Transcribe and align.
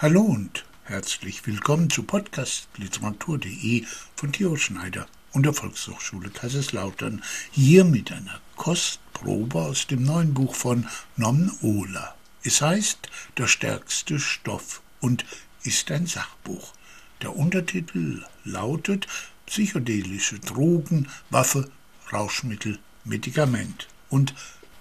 Hallo 0.00 0.20
und 0.20 0.64
herzlich 0.84 1.44
willkommen 1.44 1.90
zu 1.90 2.04
podcastliteratur.de 2.04 3.84
von 4.14 4.30
Theo 4.30 4.54
Schneider 4.54 5.08
und 5.32 5.42
der 5.42 5.52
Volkshochschule 5.52 6.30
Kaiserslautern. 6.30 7.24
Hier 7.50 7.82
mit 7.82 8.12
einer 8.12 8.40
Kostprobe 8.54 9.58
aus 9.58 9.88
dem 9.88 10.04
neuen 10.04 10.34
Buch 10.34 10.54
von 10.54 10.86
Nom 11.16 11.50
Ohler. 11.62 12.14
Es 12.44 12.62
heißt 12.62 13.10
Der 13.38 13.48
stärkste 13.48 14.20
Stoff 14.20 14.82
und 15.00 15.24
ist 15.64 15.90
ein 15.90 16.06
Sachbuch. 16.06 16.74
Der 17.20 17.34
Untertitel 17.34 18.24
lautet 18.44 19.08
Psychedelische 19.46 20.38
Drogen, 20.38 21.08
Waffe, 21.30 21.72
Rauschmittel, 22.12 22.78
Medikament. 23.02 23.88
Und 24.10 24.32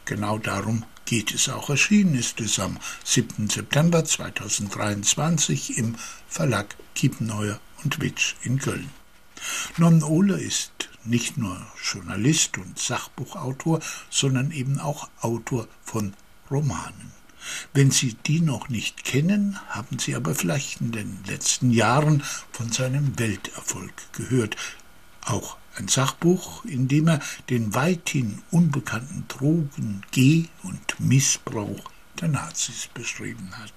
genau 0.05 0.37
darum 0.37 0.85
geht 1.07 1.33
es 1.33 1.49
auch. 1.49 1.71
Erschienen 1.71 2.13
ist 2.13 2.39
es 2.41 2.59
am 2.59 2.77
7. 3.03 3.49
September 3.49 4.05
2023 4.05 5.79
im 5.79 5.95
Verlag 6.27 6.75
Kiepenheuer 6.93 7.59
und 7.83 7.99
Witsch 8.01 8.35
in 8.43 8.59
Köln. 8.59 8.91
Non 9.77 10.03
Ohle 10.03 10.39
ist 10.39 10.89
nicht 11.05 11.37
nur 11.37 11.65
Journalist 11.81 12.57
und 12.57 12.77
Sachbuchautor, 12.77 13.79
sondern 14.09 14.51
eben 14.51 14.79
auch 14.79 15.09
Autor 15.21 15.67
von 15.83 16.13
Romanen. 16.51 17.13
Wenn 17.73 17.91
Sie 17.91 18.15
die 18.25 18.41
noch 18.41 18.67
nicht 18.67 19.05
kennen, 19.05 19.57
haben 19.69 19.99
Sie 19.99 20.15
aber 20.15 20.35
vielleicht 20.35 20.81
in 20.81 20.91
den 20.91 21.19
letzten 21.25 21.71
Jahren 21.71 22.21
von 22.51 22.71
seinem 22.71 23.17
Welterfolg 23.17 23.93
gehört. 24.11 24.57
Auch 25.23 25.55
ein 25.77 25.87
Sachbuch, 25.87 26.65
in 26.65 26.87
dem 26.87 27.07
er 27.07 27.19
den 27.49 27.73
weithin 27.73 28.41
unbekannten 28.51 29.25
Drogen-, 29.27 30.03
Geh- 30.11 30.47
und 30.63 30.99
Missbrauch 30.99 31.91
der 32.19 32.29
Nazis 32.29 32.89
beschrieben 32.93 33.51
hat. 33.57 33.73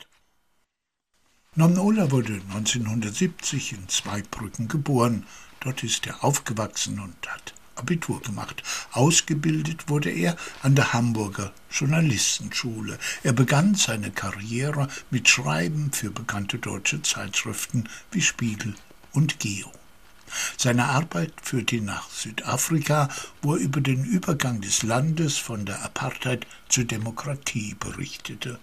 Nomola 1.56 2.10
wurde 2.10 2.40
1970 2.54 3.72
in 3.72 3.88
Zweibrücken 3.88 4.68
geboren. 4.68 5.26
Dort 5.60 5.82
ist 5.82 6.06
er 6.06 6.24
aufgewachsen 6.24 7.00
und 7.00 7.16
hat 7.28 7.54
Abitur 7.74 8.20
gemacht. 8.22 8.62
Ausgebildet 8.92 9.88
wurde 9.88 10.10
er 10.10 10.36
an 10.62 10.74
der 10.74 10.92
Hamburger 10.92 11.52
Journalistenschule. 11.70 12.98
Er 13.22 13.32
begann 13.32 13.74
seine 13.74 14.10
Karriere 14.10 14.88
mit 15.10 15.28
Schreiben 15.28 15.92
für 15.92 16.10
bekannte 16.10 16.58
deutsche 16.58 17.02
Zeitschriften 17.02 17.88
wie 18.10 18.22
Spiegel 18.22 18.74
und 19.12 19.38
Geo. 19.40 19.72
Seine 20.56 20.86
Arbeit 20.86 21.32
führte 21.42 21.76
ihn 21.76 21.86
nach 21.86 22.08
Südafrika, 22.10 23.08
wo 23.42 23.54
er 23.54 23.60
über 23.60 23.80
den 23.80 24.04
Übergang 24.04 24.60
des 24.60 24.82
Landes 24.82 25.38
von 25.38 25.64
der 25.66 25.82
Apartheid 25.84 26.46
zur 26.68 26.84
Demokratie 26.84 27.74
berichtete. 27.78 28.58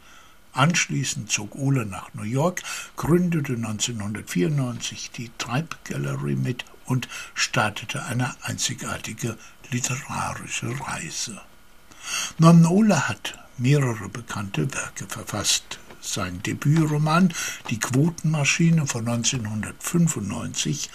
Anschließend 0.54 1.32
zog 1.32 1.56
Ohle 1.56 1.86
nach 1.86 2.14
New 2.14 2.24
York, 2.24 2.64
gründete 2.96 3.54
1994 3.54 5.12
die 5.12 5.32
Tribe 5.38 5.76
Gallery 5.84 6.36
mit 6.36 6.66
und 6.86 7.08
startete 7.36 8.04
eine 8.06 8.34
einzigartige 8.42 9.38
literarische 9.70 10.74
Reise. 10.88 11.40
Non 12.40 12.66
Ohle 12.66 13.08
hat 13.08 13.38
mehrere 13.58 14.10
bekannte 14.10 14.74
Werke 14.74 15.06
verfasst. 15.08 15.80
Sein 16.10 16.42
Debütroman 16.42 17.34
Die 17.70 17.82
Quotenmaschine 17.82 18.88
von 18.88 19.10
1995 19.10 20.90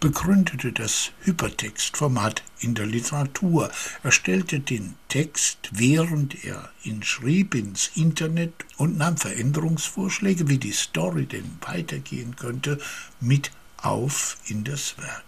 begründete 0.00 0.72
das 0.72 1.12
Hypertextformat 1.20 2.42
in 2.58 2.74
der 2.74 2.86
Literatur. 2.86 3.70
Er 4.02 4.10
stellte 4.10 4.58
den 4.58 4.96
Text, 5.08 5.70
während 5.70 6.44
er 6.44 6.68
ihn 6.82 7.04
schrieb, 7.04 7.54
ins 7.54 7.92
Internet 7.94 8.52
und 8.76 8.98
nahm 8.98 9.16
Veränderungsvorschläge, 9.16 10.48
wie 10.48 10.58
die 10.58 10.72
Story 10.72 11.26
denn 11.26 11.58
weitergehen 11.60 12.34
könnte, 12.34 12.80
mit 13.20 13.52
auf 13.76 14.36
in 14.46 14.64
das 14.64 14.98
Werk. 14.98 15.24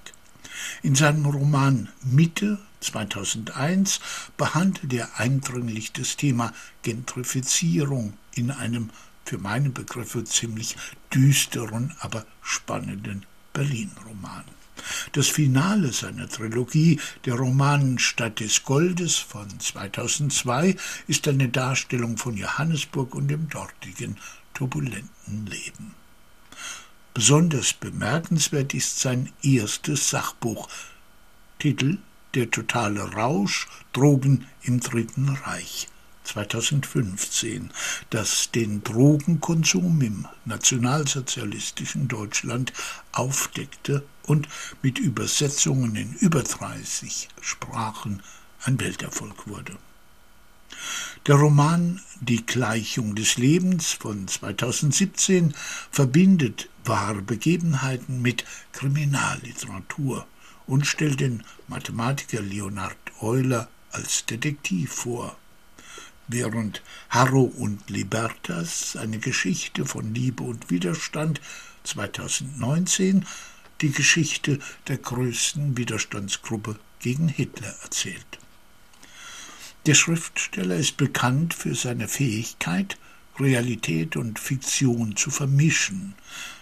In 0.82 0.96
seinem 0.96 1.26
Roman 1.26 1.90
Mitte 2.02 2.58
2001 2.80 4.00
behandelt 4.36 4.92
er 4.92 5.18
eindringlich 5.18 5.92
das 5.92 6.16
Thema 6.16 6.52
Gentrifizierung 6.82 8.14
in 8.34 8.50
einem 8.50 8.90
für 9.28 9.38
meine 9.38 9.68
Begriffe 9.68 10.24
ziemlich 10.24 10.74
düsteren, 11.12 11.94
aber 12.00 12.24
spannenden 12.40 13.26
Berlin-Roman. 13.52 14.44
Das 15.12 15.28
Finale 15.28 15.92
seiner 15.92 16.30
Trilogie, 16.30 16.98
der 17.26 17.34
Roman 17.34 17.98
Stadt 17.98 18.40
des 18.40 18.62
Goldes 18.62 19.16
von 19.16 19.60
2002, 19.60 20.76
ist 21.08 21.28
eine 21.28 21.50
Darstellung 21.50 22.16
von 22.16 22.38
Johannesburg 22.38 23.14
und 23.14 23.28
dem 23.28 23.50
dortigen 23.50 24.16
turbulenten 24.54 25.46
Leben. 25.46 25.94
Besonders 27.12 27.74
bemerkenswert 27.74 28.72
ist 28.72 28.98
sein 29.00 29.30
erstes 29.42 30.08
Sachbuch. 30.08 30.70
Titel 31.58 31.98
Der 32.34 32.50
totale 32.50 33.02
Rausch, 33.12 33.68
Drogen 33.92 34.46
im 34.62 34.80
Dritten 34.80 35.28
Reich. 35.28 35.88
2015, 36.28 37.70
das 38.10 38.50
den 38.50 38.84
Drogenkonsum 38.84 40.00
im 40.02 40.26
nationalsozialistischen 40.44 42.08
Deutschland 42.08 42.72
aufdeckte 43.12 44.04
und 44.24 44.48
mit 44.82 44.98
Übersetzungen 44.98 45.96
in 45.96 46.12
über 46.14 46.42
30 46.42 47.28
Sprachen 47.40 48.22
ein 48.64 48.78
Welterfolg 48.78 49.46
wurde. 49.46 49.76
Der 51.26 51.36
Roman 51.36 52.00
Die 52.20 52.44
Gleichung 52.44 53.14
des 53.14 53.36
Lebens 53.36 53.92
von 53.92 54.28
2017 54.28 55.54
verbindet 55.90 56.68
wahre 56.84 57.22
Begebenheiten 57.22 58.22
mit 58.22 58.44
Kriminalliteratur 58.72 60.26
und 60.66 60.86
stellt 60.86 61.20
den 61.20 61.42
Mathematiker 61.66 62.40
Leonhard 62.40 62.96
Euler 63.20 63.68
als 63.90 64.26
Detektiv 64.26 64.92
vor. 64.92 65.36
Während 66.28 66.82
Harro 67.08 67.42
und 67.42 67.88
Libertas 67.88 68.96
eine 68.96 69.18
Geschichte 69.18 69.86
von 69.86 70.14
Liebe 70.14 70.42
und 70.42 70.70
Widerstand 70.70 71.40
2019 71.84 73.24
die 73.80 73.90
Geschichte 73.90 74.58
der 74.88 74.98
größten 74.98 75.78
Widerstandsgruppe 75.78 76.78
gegen 77.00 77.28
Hitler 77.28 77.74
erzählt. 77.82 78.38
Der 79.86 79.94
Schriftsteller 79.94 80.76
ist 80.76 80.98
bekannt 80.98 81.54
für 81.54 81.74
seine 81.74 82.08
Fähigkeit, 82.08 82.98
Realität 83.40 84.16
und 84.16 84.38
Fiktion 84.38 85.16
zu 85.16 85.30
vermischen. 85.30 86.14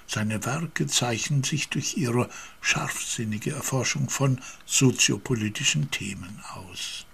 Seine 0.07 0.45
Werke 0.45 0.87
zeichnen 0.87 1.43
sich 1.43 1.69
durch 1.71 1.97
ihre 1.97 2.29
scharfsinnige 2.61 3.53
Erforschung 3.53 4.11
von 4.11 4.41
soziopolitischen 4.65 5.91
Themen 5.91 6.41
aus. 6.55 7.07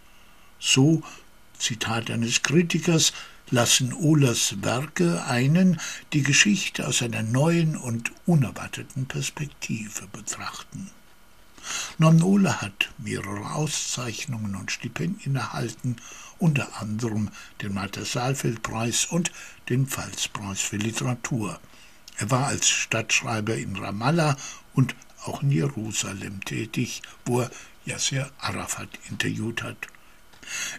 So, 0.59 1.03
Zitat 1.63 2.11
eines 2.11 2.43
Kritikers, 2.43 3.13
lassen 3.51 3.93
Ohlers 3.93 4.63
Werke 4.63 5.25
einen 5.25 5.81
die 6.13 6.23
Geschichte 6.23 6.87
aus 6.87 7.03
einer 7.03 7.23
neuen 7.23 7.77
und 7.77 8.11
unerwarteten 8.27 9.07
Perspektive 9.07 10.09
betrachten. 10.09 10.91
Non 11.99 12.21
Ohler 12.21 12.61
hat 12.61 12.91
mehrere 12.99 13.53
Auszeichnungen 13.53 14.57
und 14.57 14.73
Stipendien 14.73 15.37
erhalten, 15.37 15.97
unter 16.41 16.81
anderem 16.81 17.31
den 17.61 17.75
Martha-Saalfeld-Preis 17.75 19.05
und 19.05 19.31
den 19.69 19.87
Pfalzpreis 19.87 20.61
für 20.61 20.79
Literatur. 20.79 21.61
Er 22.17 22.31
war 22.33 22.47
als 22.47 22.69
Stadtschreiber 22.69 23.55
in 23.57 23.77
Ramallah 23.77 24.37
und 24.75 24.97
auch 25.25 25.43
in 25.43 25.53
Jerusalem 25.53 26.45
tätig, 26.45 27.03
wo 27.25 27.43
er 27.43 27.51
Yasser 27.85 28.33
Arafat 28.41 28.89
interviewt 29.09 29.63
hat. 29.63 29.87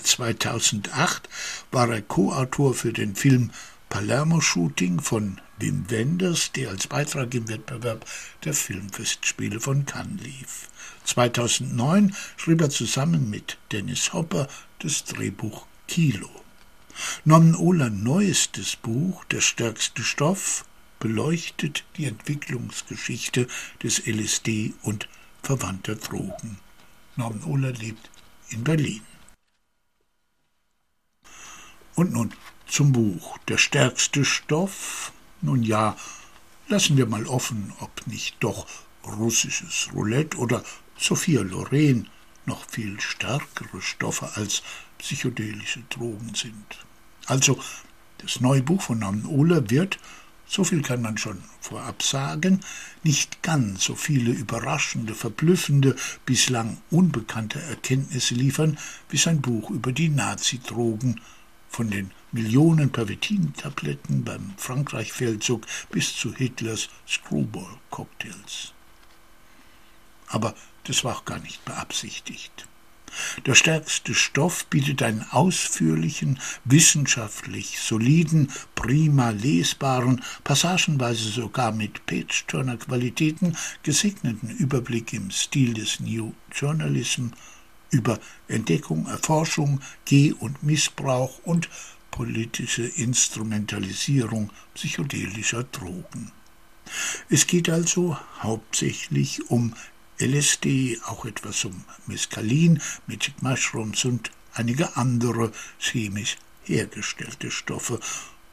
2008 0.02 1.30
war 1.72 1.90
er 1.90 2.02
Co-Autor 2.02 2.74
für 2.74 2.94
den 2.94 3.16
Film 3.16 3.52
Palermo-Shooting 3.90 5.02
von 5.02 5.40
Wim 5.60 5.90
Wenders, 5.90 6.52
der 6.52 6.72
als 6.72 6.88
Beitrag 6.88 7.34
im 7.36 7.48
Wettbewerb 7.48 8.06
der 8.44 8.54
Filmfestspiele 8.54 9.60
von 9.60 9.86
Cannes 9.86 10.22
lief. 10.22 10.70
2009 11.06 12.16
schrieb 12.36 12.62
er 12.62 12.70
zusammen 12.70 13.30
mit 13.30 13.58
Dennis 13.72 14.12
Hopper 14.14 14.48
das 14.80 15.04
Drehbuch 15.04 15.68
Kilo. 15.88 16.30
Non 17.24 17.56
Ola 17.56 17.90
neuestes 17.90 18.76
Buch, 18.76 19.24
Der 19.26 19.42
stärkste 19.42 20.04
Stoff, 20.04 20.66
beleuchtet 21.00 21.84
die 21.98 22.06
Entwicklungsgeschichte 22.06 23.48
des 23.82 24.08
LSD 24.08 24.74
und 24.82 25.08
verwandter 25.42 25.96
Drogen. 25.96 26.58
Non 27.16 27.44
Ola 27.44 27.70
lebt 27.70 28.10
in 28.50 28.64
Berlin. 28.64 29.02
Und 31.96 32.12
nun 32.14 32.34
zum 32.68 32.92
Buch. 32.92 33.38
Der 33.48 33.58
stärkste 33.58 34.26
Stoff? 34.26 35.12
Nun 35.42 35.64
ja, 35.64 35.96
lassen 36.68 36.98
wir 36.98 37.06
mal 37.06 37.28
offen, 37.28 37.74
ob 37.80 38.08
nicht 38.08 38.38
doch 38.40 38.68
russisches 39.06 39.90
Roulette 39.94 40.38
oder 40.38 40.64
Sophia 40.98 41.42
Loren 41.42 42.10
noch 42.46 42.66
viel 42.70 43.00
stärkere 43.00 43.82
Stoffe 43.82 44.30
als 44.36 44.64
psychedelische 44.98 45.84
Drogen 45.90 46.34
sind. 46.36 46.86
Also, 47.26 47.60
das 48.20 48.40
neue 48.40 48.64
Buch 48.64 48.82
von 48.82 49.00
Namen 49.00 49.26
Ohler 49.26 49.70
wird, 49.70 50.00
so 50.48 50.64
viel 50.64 50.82
kann 50.82 51.02
man 51.02 51.18
schon 51.18 51.44
vorab 51.62 52.04
sagen, 52.04 52.60
nicht 53.04 53.42
ganz 53.44 53.84
so 53.86 53.96
viele 53.96 54.32
überraschende, 54.32 55.16
verblüffende, 55.16 55.96
bislang 56.26 56.78
unbekannte 56.90 57.62
Erkenntnisse 57.62 58.36
liefern 58.36 58.78
wie 59.10 59.18
sein 59.18 59.42
Buch 59.42 59.70
über 59.70 59.92
die 59.92 60.10
Nazidrogen, 60.10 61.22
von 61.74 61.90
den 61.90 62.12
Millionen 62.32 62.92
Pervitin-Tabletten 62.92 64.24
beim 64.24 64.54
Frankreich-Feldzug 64.58 65.66
bis 65.90 66.16
zu 66.16 66.34
Hitlers 66.34 66.88
Screwball-Cocktails. 67.08 68.74
Aber 70.28 70.54
das 70.84 71.04
war 71.04 71.18
auch 71.18 71.26
gar 71.26 71.40
nicht 71.40 71.66
beabsichtigt. 71.66 72.68
Der 73.46 73.56
stärkste 73.56 74.14
Stoff 74.14 74.66
bietet 74.68 75.04
einen 75.04 75.26
ausführlichen, 75.32 76.40
wissenschaftlich 76.66 77.80
soliden, 77.80 78.52
prima 78.76 79.30
lesbaren, 79.30 80.24
passagenweise 80.44 81.30
sogar 81.30 81.72
mit 81.72 82.06
Page-Turner-Qualitäten 82.06 83.58
gesegneten 83.84 84.50
Überblick 84.50 85.14
im 85.14 85.30
Stil 85.32 85.74
des 85.74 86.00
New 86.00 86.34
Journalism 86.52 87.30
über 87.94 88.20
Entdeckung, 88.48 89.08
Erforschung, 89.08 89.80
Geh- 90.06 90.34
und 90.34 90.64
Missbrauch 90.64 91.40
und 91.44 91.70
politische 92.12 92.84
Instrumentalisierung 92.84 94.52
psychedelischer 94.74 95.64
Drogen. 95.64 96.32
Es 97.30 97.48
geht 97.48 97.70
also 97.70 98.18
hauptsächlich 98.42 99.50
um 99.50 99.74
LSD, 100.20 101.00
auch 101.06 101.26
etwas 101.26 101.66
um 101.66 101.86
Mescalin, 102.08 102.82
Magic 103.08 103.42
Mushrooms 103.42 104.06
und 104.06 104.32
einige 104.54 104.96
andere 104.98 105.52
chemisch 105.80 106.38
hergestellte 106.64 107.52
Stoffe 107.52 108.00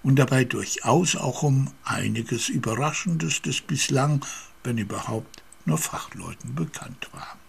und 0.03 0.17
dabei 0.17 0.45
durchaus 0.45 1.17
auch 1.17 1.43
um 1.43 1.73
einiges 1.85 2.49
Überraschendes, 2.49 3.43
das 3.43 3.61
bislang, 3.61 4.25
wenn 4.65 4.79
überhaupt, 4.79 5.43
nur 5.67 5.79
Fachleuten 5.79 6.55
bekannt 6.55 7.09
war. 7.13 7.40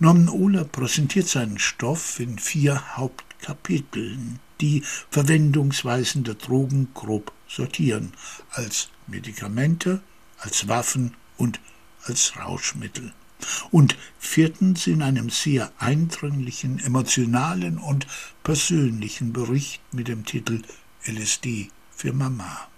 Norman 0.00 0.28
Ohler 0.28 0.64
präsentiert 0.64 1.28
seinen 1.28 1.58
Stoff 1.58 2.18
in 2.18 2.38
vier 2.38 2.96
Hauptkapiteln, 2.96 4.40
die 4.60 4.82
Verwendungsweisen 5.10 6.24
der 6.24 6.34
Drogen 6.34 6.88
grob 6.94 7.32
sortieren, 7.46 8.12
als 8.50 8.88
Medikamente, 9.06 10.02
als 10.38 10.66
Waffen 10.68 11.14
und 11.36 11.60
als 12.02 12.36
Rauschmittel. 12.36 13.12
Und 13.70 13.96
viertens 14.18 14.86
in 14.86 15.02
einem 15.02 15.30
sehr 15.30 15.70
eindringlichen, 15.78 16.78
emotionalen 16.78 17.78
und 17.78 18.06
persönlichen 18.42 19.32
Bericht 19.32 19.80
mit 19.92 20.08
dem 20.08 20.24
Titel 20.24 20.62
LSD 21.06 21.68
für 21.90 22.12
Mama. 22.12 22.68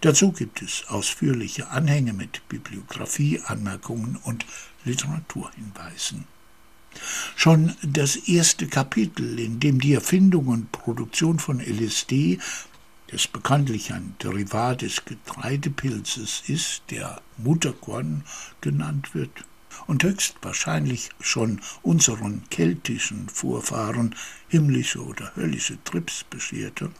Dazu 0.00 0.32
gibt 0.32 0.62
es 0.62 0.84
ausführliche 0.88 1.68
Anhänge 1.68 2.12
mit 2.12 2.48
Bibliografie, 2.48 3.40
Anmerkungen 3.46 4.16
und 4.24 4.46
Literaturhinweisen. 4.84 6.24
Schon 7.36 7.74
das 7.82 8.16
erste 8.16 8.66
Kapitel, 8.66 9.38
in 9.38 9.60
dem 9.60 9.80
die 9.80 9.94
Erfindung 9.94 10.48
und 10.48 10.72
Produktion 10.72 11.38
von 11.38 11.60
LSD 11.60 12.38
das 13.10 13.26
bekanntlich 13.26 13.92
ein 13.92 14.14
Derivat 14.22 14.82
des 14.82 15.04
Getreidepilzes 15.04 16.44
ist, 16.46 16.82
der 16.90 17.20
Mutterkorn 17.38 18.22
genannt 18.60 19.14
wird 19.16 19.44
und 19.88 20.04
höchstwahrscheinlich 20.04 21.10
schon 21.20 21.60
unseren 21.82 22.42
keltischen 22.50 23.28
Vorfahren 23.28 24.14
himmlische 24.48 25.04
oder 25.04 25.34
höllische 25.34 25.82
Trips 25.82 26.24
bescherte. 26.30 26.90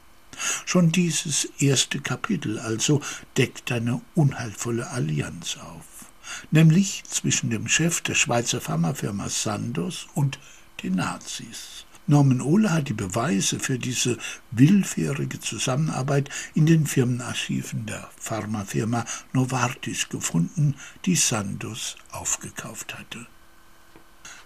Schon 0.65 0.93
dieses 0.93 1.47
erste 1.59 2.01
Kapitel 2.01 2.59
also 2.59 3.01
deckt 3.37 3.73
eine 3.73 4.01
unheilvolle 4.15 4.91
Allianz 4.91 5.57
auf, 5.57 6.11
nämlich 6.51 7.05
zwischen 7.09 7.51
dem 7.51 7.69
Chef 7.69 8.01
der 8.01 8.15
Schweizer 8.15 8.61
Pharmafirma 8.61 9.29
Sandoz 9.29 10.07
und 10.15 10.39
den 10.83 10.95
Nazis. 10.97 11.85
Norman 12.07 12.41
Ohle 12.41 12.73
hat 12.73 12.89
die 12.89 12.95
Beweise 12.95 13.61
für 13.61 13.79
diese 13.79 14.19
willfährige 14.51 15.39
Zusammenarbeit 15.39 16.29
in 16.55 16.67
den 16.67 16.87
Firmenarchiven 16.87 17.87
der 17.87 18.11
Pharmafirma 18.17 19.05
Novartis 19.33 20.09
gefunden, 20.09 20.75
die 21.05 21.15
Sandoz 21.15 21.95
aufgekauft 22.11 22.99
hatte. 22.99 23.27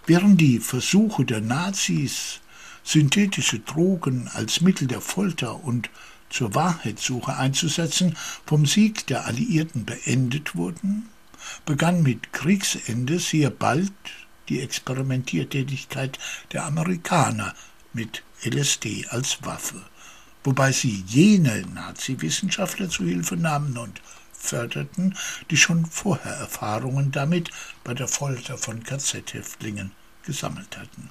Während 0.05 0.39
die 0.39 0.59
Versuche 0.59 1.25
der 1.25 1.41
Nazis, 1.41 2.39
synthetische 2.85 3.59
Drogen 3.59 4.29
als 4.33 4.61
Mittel 4.61 4.87
der 4.87 5.01
Folter 5.01 5.63
und 5.63 5.89
zur 6.29 6.55
Wahrheitssuche 6.55 7.35
einzusetzen, 7.35 8.15
vom 8.45 8.65
Sieg 8.65 9.07
der 9.07 9.25
Alliierten 9.25 9.85
beendet 9.85 10.55
wurden, 10.55 11.09
begann 11.65 12.03
mit 12.03 12.31
Kriegsende 12.31 13.19
sehr 13.19 13.49
bald 13.49 13.91
die 14.47 14.61
Experimentiertätigkeit 14.61 16.19
der 16.51 16.65
Amerikaner 16.65 17.53
mit 17.93 18.23
LSD 18.43 19.07
als 19.09 19.43
Waffe, 19.43 19.81
wobei 20.43 20.71
sie 20.71 21.03
jene 21.07 21.63
Nazi-Wissenschaftler 21.73 22.89
zu 22.89 23.03
Hilfe 23.03 23.35
nahmen 23.35 23.77
und 23.77 24.01
förderten, 24.31 25.15
die 25.49 25.57
schon 25.57 25.85
vorher 25.87 26.33
Erfahrungen 26.33 27.11
damit 27.11 27.49
bei 27.83 27.95
der 27.95 28.07
Folter 28.07 28.57
von 28.57 28.83
KZ-Häftlingen 28.83 29.91
gesammelt 30.23 30.77
hatten. 30.77 31.09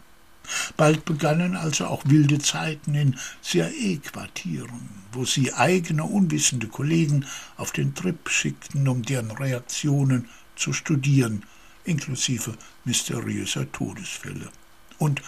Bald 0.76 1.05
begannen 1.05 1.56
also 1.56 1.87
auch 1.87 2.02
wilde 2.06 2.38
Zeiten 2.38 2.94
in 2.94 3.17
CIA-Quartieren, 3.43 4.88
wo 5.12 5.25
sie 5.25 5.52
eigene 5.52 6.05
unwissende 6.05 6.69
Kollegen 6.69 7.26
auf 7.56 7.73
den 7.73 7.94
Trip 7.94 8.29
schickten, 8.29 8.88
um 8.88 9.02
deren 9.02 9.31
Reaktionen 9.31 10.29
zu 10.56 10.73
studieren 10.73 11.44
inklusive 11.85 12.56
mysteriöser 12.85 13.70
Todesfälle. 13.70 14.50
Und 14.99 15.23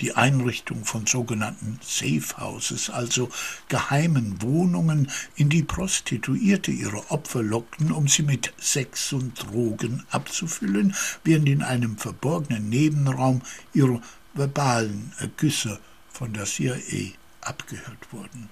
die 0.00 0.14
Einrichtung 0.14 0.84
von 0.84 1.06
sogenannten 1.06 1.80
Safe 1.82 2.38
Houses, 2.38 2.88
also 2.88 3.30
geheimen 3.68 4.40
Wohnungen, 4.40 5.10
in 5.34 5.48
die 5.48 5.64
Prostituierte 5.64 6.70
ihre 6.70 7.10
Opfer 7.10 7.42
lockten, 7.42 7.90
um 7.90 8.06
sie 8.06 8.22
mit 8.22 8.52
Sex 8.58 9.12
und 9.12 9.42
Drogen 9.42 10.04
abzufüllen, 10.10 10.94
während 11.24 11.48
in 11.48 11.62
einem 11.62 11.98
verborgenen 11.98 12.68
Nebenraum 12.68 13.42
ihre 13.74 14.00
verbalen 14.38 15.12
Ergüsse 15.18 15.78
von 16.10 16.32
der 16.32 16.46
CIA 16.46 17.12
abgehört 17.42 18.12
wurden. 18.12 18.48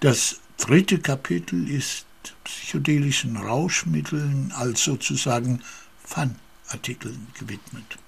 Das 0.00 0.40
dritte 0.56 0.98
Kapitel 0.98 1.68
ist 1.70 2.06
psychedelischen 2.44 3.36
Rauschmitteln 3.36 4.52
als 4.52 4.84
sozusagen 4.84 5.62
Fun-Artikeln 6.04 7.28
gewidmet. 7.38 7.98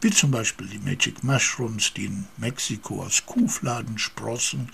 Wie 0.00 0.10
zum 0.10 0.30
Beispiel 0.30 0.66
die 0.66 0.78
Magic 0.78 1.22
Mushrooms, 1.22 1.92
die 1.94 2.06
in 2.06 2.26
Mexiko 2.36 3.02
aus 3.02 3.24
Kuhfladensprossen 3.26 4.70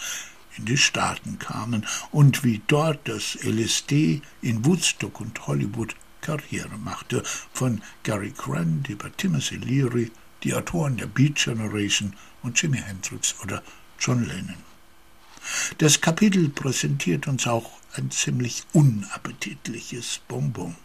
in 0.57 0.65
die 0.65 0.79
Staaten 0.79 1.39
kamen 1.39 1.87
und 2.13 2.45
wie 2.45 2.63
dort 2.67 3.07
das 3.07 3.37
LSD 3.43 4.23
in 4.41 4.65
Woodstock 4.65 5.21
und 5.21 5.47
Hollywood 5.47 5.95
Karriere 6.23 6.79
machte, 6.79 7.23
von 7.53 7.83
Gary 8.03 8.33
Grant 8.37 8.89
über 8.89 9.15
Timothy 9.17 9.57
Leary, 9.57 10.11
die 10.47 10.55
Autoren 10.55 10.97
der 10.97 11.07
Beat 11.07 11.35
Generation 11.35 12.15
und 12.43 12.63
Jimi 12.63 12.79
Hendrix 12.79 13.35
oder 13.43 13.63
John 13.99 14.25
Lennon. 14.25 14.65
Das 15.79 16.01
Kapitel 16.01 16.49
präsentiert 16.49 17.27
uns 17.27 17.47
auch 17.47 17.71
ein 17.95 18.11
ziemlich 18.11 18.63
unappetitliches 18.73 20.21
Bonbon 20.29 20.77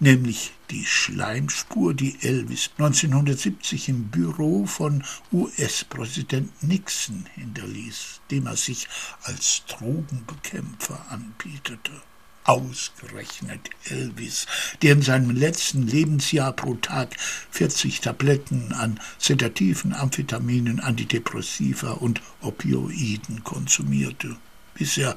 nämlich 0.00 0.52
die 0.70 0.84
Schleimspur, 0.84 1.94
die 1.94 2.16
Elvis 2.22 2.70
1970 2.78 3.88
im 3.88 4.08
Büro 4.08 4.66
von 4.66 5.04
US-Präsident 5.32 6.62
Nixon 6.62 7.26
hinterließ, 7.34 8.20
dem 8.30 8.46
er 8.46 8.56
sich 8.56 8.88
als 9.22 9.64
Drogenbekämpfer 9.66 11.06
anbietete. 11.10 11.92
Ausgerechnet 12.44 13.70
Elvis, 13.84 14.46
der 14.82 14.92
in 14.92 15.02
seinem 15.02 15.30
letzten 15.30 15.86
Lebensjahr 15.86 16.52
pro 16.52 16.74
Tag 16.74 17.16
40 17.50 18.00
Tabletten 18.00 18.72
an 18.74 19.00
Sedativen, 19.18 19.94
Amphetaminen, 19.94 20.80
Antidepressiva 20.80 21.92
und 21.92 22.20
Opioiden 22.42 23.44
konsumierte, 23.44 24.36
bis 24.74 24.98
er 24.98 25.16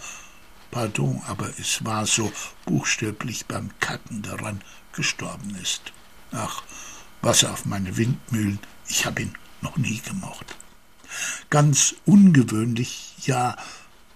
Pardon, 0.71 1.21
aber 1.27 1.49
es 1.59 1.83
war 1.85 2.05
so 2.05 2.31
buchstäblich 2.65 3.45
beim 3.45 3.69
Kacken 3.79 4.21
daran 4.21 4.61
gestorben 4.91 5.55
ist. 5.61 5.93
Ach, 6.31 6.63
Wasser 7.21 7.51
auf 7.51 7.65
meine 7.65 7.97
Windmühlen, 7.97 8.59
ich 8.87 9.05
habe 9.05 9.23
ihn 9.23 9.33
noch 9.61 9.77
nie 9.77 9.99
gemocht. 9.99 10.55
Ganz 11.49 11.95
ungewöhnlich, 12.05 13.15
ja 13.25 13.55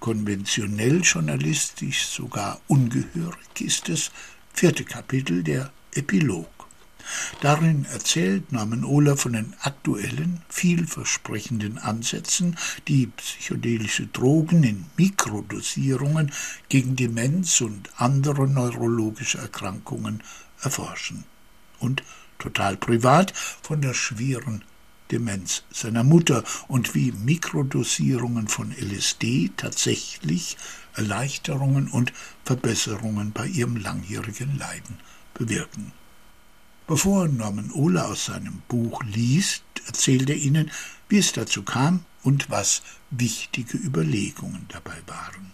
konventionell 0.01 0.99
journalistisch 1.01 2.07
sogar 2.07 2.59
ungehörig 2.67 3.61
ist 3.61 3.87
es 3.87 4.11
vierte 4.51 4.83
Kapitel 4.83 5.43
der 5.43 5.71
Epilog. 5.93 6.49
Darin 7.39 7.85
erzählt 7.85 8.51
Norman 8.51 8.83
Ohler 8.83 9.15
von 9.15 9.33
den 9.33 9.53
aktuellen, 9.61 10.41
vielversprechenden 10.49 11.77
Ansätzen, 11.77 12.57
die 12.87 13.07
psychedelische 13.07 14.07
Drogen 14.07 14.63
in 14.63 14.85
Mikrodosierungen 14.97 16.31
gegen 16.69 16.95
Demenz 16.95 17.61
und 17.61 17.89
andere 17.95 18.47
neurologische 18.47 19.37
Erkrankungen 19.37 20.23
erforschen. 20.61 21.23
Und 21.79 22.03
total 22.39 22.75
privat 22.77 23.33
von 23.35 23.81
der 23.81 23.93
schweren 23.93 24.63
Demenz 25.11 25.63
seiner 25.71 26.03
Mutter 26.03 26.43
und 26.67 26.95
wie 26.95 27.11
Mikrodosierungen 27.11 28.47
von 28.47 28.71
LSD 28.71 29.51
tatsächlich 29.57 30.57
Erleichterungen 30.95 31.87
und 31.89 32.13
Verbesserungen 32.43 33.31
bei 33.31 33.47
ihrem 33.47 33.77
langjährigen 33.77 34.57
Leiden 34.57 34.99
bewirken. 35.33 35.91
Bevor 36.87 37.27
Norman 37.27 37.71
Ohler 37.71 38.07
aus 38.07 38.25
seinem 38.25 38.61
Buch 38.67 39.01
liest, 39.03 39.63
erzählt 39.87 40.29
er 40.29 40.35
Ihnen, 40.35 40.71
wie 41.07 41.19
es 41.19 41.31
dazu 41.31 41.63
kam 41.63 42.05
und 42.23 42.49
was 42.49 42.81
wichtige 43.09 43.77
Überlegungen 43.77 44.65
dabei 44.69 44.97
waren. 45.07 45.51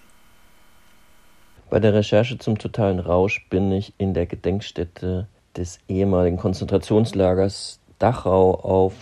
Bei 1.69 1.79
der 1.79 1.93
Recherche 1.93 2.37
zum 2.37 2.57
totalen 2.57 2.99
Rausch 2.99 3.45
bin 3.49 3.71
ich 3.71 3.93
in 3.97 4.13
der 4.13 4.25
Gedenkstätte 4.25 5.27
des 5.55 5.79
ehemaligen 5.87 6.37
Konzentrationslagers 6.37 7.79
Dachau 7.99 8.55
auf 8.55 8.93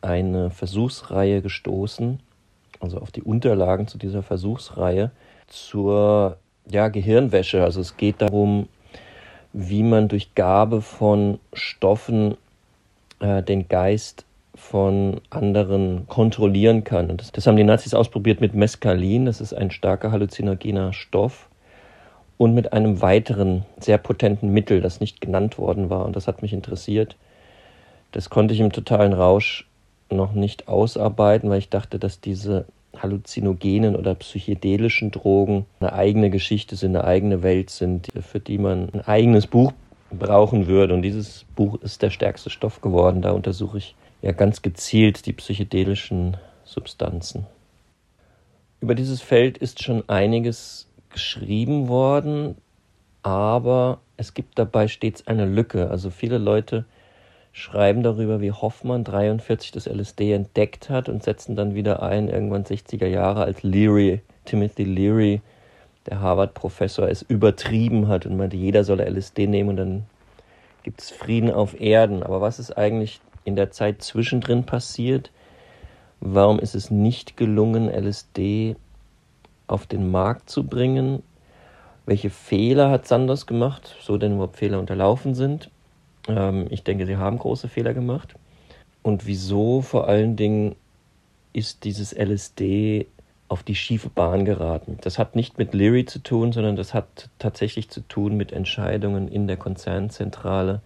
eine 0.00 0.50
Versuchsreihe 0.50 1.42
gestoßen, 1.42 2.20
also 2.80 2.98
auf 2.98 3.10
die 3.10 3.22
Unterlagen 3.22 3.88
zu 3.88 3.98
dieser 3.98 4.22
Versuchsreihe 4.22 5.10
zur 5.48 6.36
ja, 6.68 6.88
Gehirnwäsche. 6.88 7.62
Also 7.62 7.80
es 7.80 7.96
geht 7.96 8.20
darum, 8.20 8.68
wie 9.52 9.82
man 9.82 10.08
durch 10.08 10.34
Gabe 10.34 10.82
von 10.82 11.40
Stoffen 11.52 12.36
äh, 13.20 13.42
den 13.42 13.68
Geist 13.68 14.24
von 14.54 15.20
anderen 15.30 16.06
kontrollieren 16.08 16.84
kann. 16.84 17.10
Und 17.10 17.20
das, 17.20 17.32
das 17.32 17.46
haben 17.46 17.56
die 17.56 17.64
Nazis 17.64 17.94
ausprobiert 17.94 18.40
mit 18.40 18.54
Mescalin, 18.54 19.26
das 19.26 19.40
ist 19.40 19.54
ein 19.54 19.70
starker 19.70 20.10
halluzinogener 20.10 20.92
Stoff, 20.92 21.48
und 22.36 22.54
mit 22.54 22.72
einem 22.72 23.00
weiteren 23.00 23.64
sehr 23.78 23.98
potenten 23.98 24.52
Mittel, 24.52 24.80
das 24.80 25.00
nicht 25.00 25.20
genannt 25.20 25.58
worden 25.58 25.90
war. 25.90 26.04
Und 26.04 26.14
das 26.14 26.28
hat 26.28 26.42
mich 26.42 26.52
interessiert. 26.52 27.16
Das 28.12 28.30
konnte 28.30 28.54
ich 28.54 28.60
im 28.60 28.72
totalen 28.72 29.12
Rausch 29.12 29.67
noch 30.10 30.32
nicht 30.32 30.68
ausarbeiten, 30.68 31.50
weil 31.50 31.58
ich 31.58 31.68
dachte, 31.68 31.98
dass 31.98 32.20
diese 32.20 32.66
halluzinogenen 32.96 33.96
oder 33.96 34.14
psychedelischen 34.14 35.10
Drogen 35.10 35.66
eine 35.80 35.92
eigene 35.92 36.30
Geschichte 36.30 36.76
sind, 36.76 36.96
eine 36.96 37.04
eigene 37.04 37.42
Welt 37.42 37.70
sind, 37.70 38.08
für 38.20 38.40
die 38.40 38.58
man 38.58 38.90
ein 38.92 39.00
eigenes 39.02 39.46
Buch 39.46 39.72
brauchen 40.10 40.66
würde. 40.66 40.94
Und 40.94 41.02
dieses 41.02 41.44
Buch 41.54 41.80
ist 41.82 42.02
der 42.02 42.10
stärkste 42.10 42.50
Stoff 42.50 42.80
geworden. 42.80 43.22
Da 43.22 43.32
untersuche 43.32 43.78
ich 43.78 43.94
ja 44.22 44.32
ganz 44.32 44.62
gezielt 44.62 45.26
die 45.26 45.32
psychedelischen 45.32 46.36
Substanzen. 46.64 47.46
Über 48.80 48.94
dieses 48.94 49.20
Feld 49.20 49.58
ist 49.58 49.82
schon 49.82 50.08
einiges 50.08 50.86
geschrieben 51.10 51.88
worden, 51.88 52.56
aber 53.22 54.00
es 54.16 54.34
gibt 54.34 54.58
dabei 54.58 54.88
stets 54.88 55.26
eine 55.26 55.46
Lücke. 55.46 55.90
Also 55.90 56.10
viele 56.10 56.38
Leute 56.38 56.84
schreiben 57.52 58.02
darüber, 58.02 58.40
wie 58.40 58.52
Hoffmann 58.52 59.04
43 59.04 59.72
das 59.72 59.86
LSD 59.86 60.32
entdeckt 60.32 60.90
hat 60.90 61.08
und 61.08 61.22
setzen 61.22 61.56
dann 61.56 61.74
wieder 61.74 62.02
ein, 62.02 62.28
irgendwann 62.28 62.64
60er 62.64 63.06
Jahre, 63.06 63.42
als 63.42 63.62
Leary, 63.62 64.20
Timothy 64.44 64.84
Leary, 64.84 65.40
der 66.06 66.20
Harvard-Professor, 66.20 67.08
es 67.08 67.22
übertrieben 67.22 68.08
hat 68.08 68.26
und 68.26 68.36
meinte, 68.36 68.56
jeder 68.56 68.84
solle 68.84 69.08
LSD 69.08 69.46
nehmen 69.46 69.70
und 69.70 69.76
dann 69.76 70.06
gibt 70.82 71.02
es 71.02 71.10
Frieden 71.10 71.50
auf 71.50 71.80
Erden. 71.80 72.22
Aber 72.22 72.40
was 72.40 72.58
ist 72.58 72.76
eigentlich 72.76 73.20
in 73.44 73.56
der 73.56 73.70
Zeit 73.70 74.02
zwischendrin 74.02 74.64
passiert? 74.64 75.30
Warum 76.20 76.58
ist 76.58 76.74
es 76.74 76.90
nicht 76.90 77.36
gelungen, 77.36 77.88
LSD 77.88 78.76
auf 79.66 79.86
den 79.86 80.10
Markt 80.10 80.50
zu 80.50 80.64
bringen? 80.64 81.22
Welche 82.06 82.30
Fehler 82.30 82.90
hat 82.90 83.06
Sanders 83.06 83.46
gemacht, 83.46 83.94
so 84.00 84.16
denn 84.16 84.34
überhaupt 84.34 84.56
Fehler 84.56 84.78
unterlaufen 84.78 85.34
sind? 85.34 85.70
Ähm, 86.28 86.66
ich 86.70 86.84
denke, 86.84 87.06
sie 87.06 87.16
haben 87.16 87.38
große 87.38 87.68
Fehler 87.68 87.94
gemacht. 87.94 88.34
Und 89.02 89.26
wieso 89.26 89.80
vor 89.80 90.08
allen 90.08 90.36
Dingen 90.36 90.76
ist 91.52 91.84
dieses 91.84 92.12
LSD 92.12 93.06
auf 93.48 93.62
die 93.62 93.74
schiefe 93.74 94.10
Bahn 94.10 94.44
geraten? 94.44 94.98
Das 95.00 95.18
hat 95.18 95.34
nicht 95.34 95.58
mit 95.58 95.72
Leary 95.74 96.04
zu 96.04 96.18
tun, 96.18 96.52
sondern 96.52 96.76
das 96.76 96.94
hat 96.94 97.30
tatsächlich 97.38 97.88
zu 97.88 98.00
tun 98.02 98.36
mit 98.36 98.52
Entscheidungen 98.52 99.28
in 99.28 99.46
der 99.46 99.56
Konzernzentrale 99.56 100.82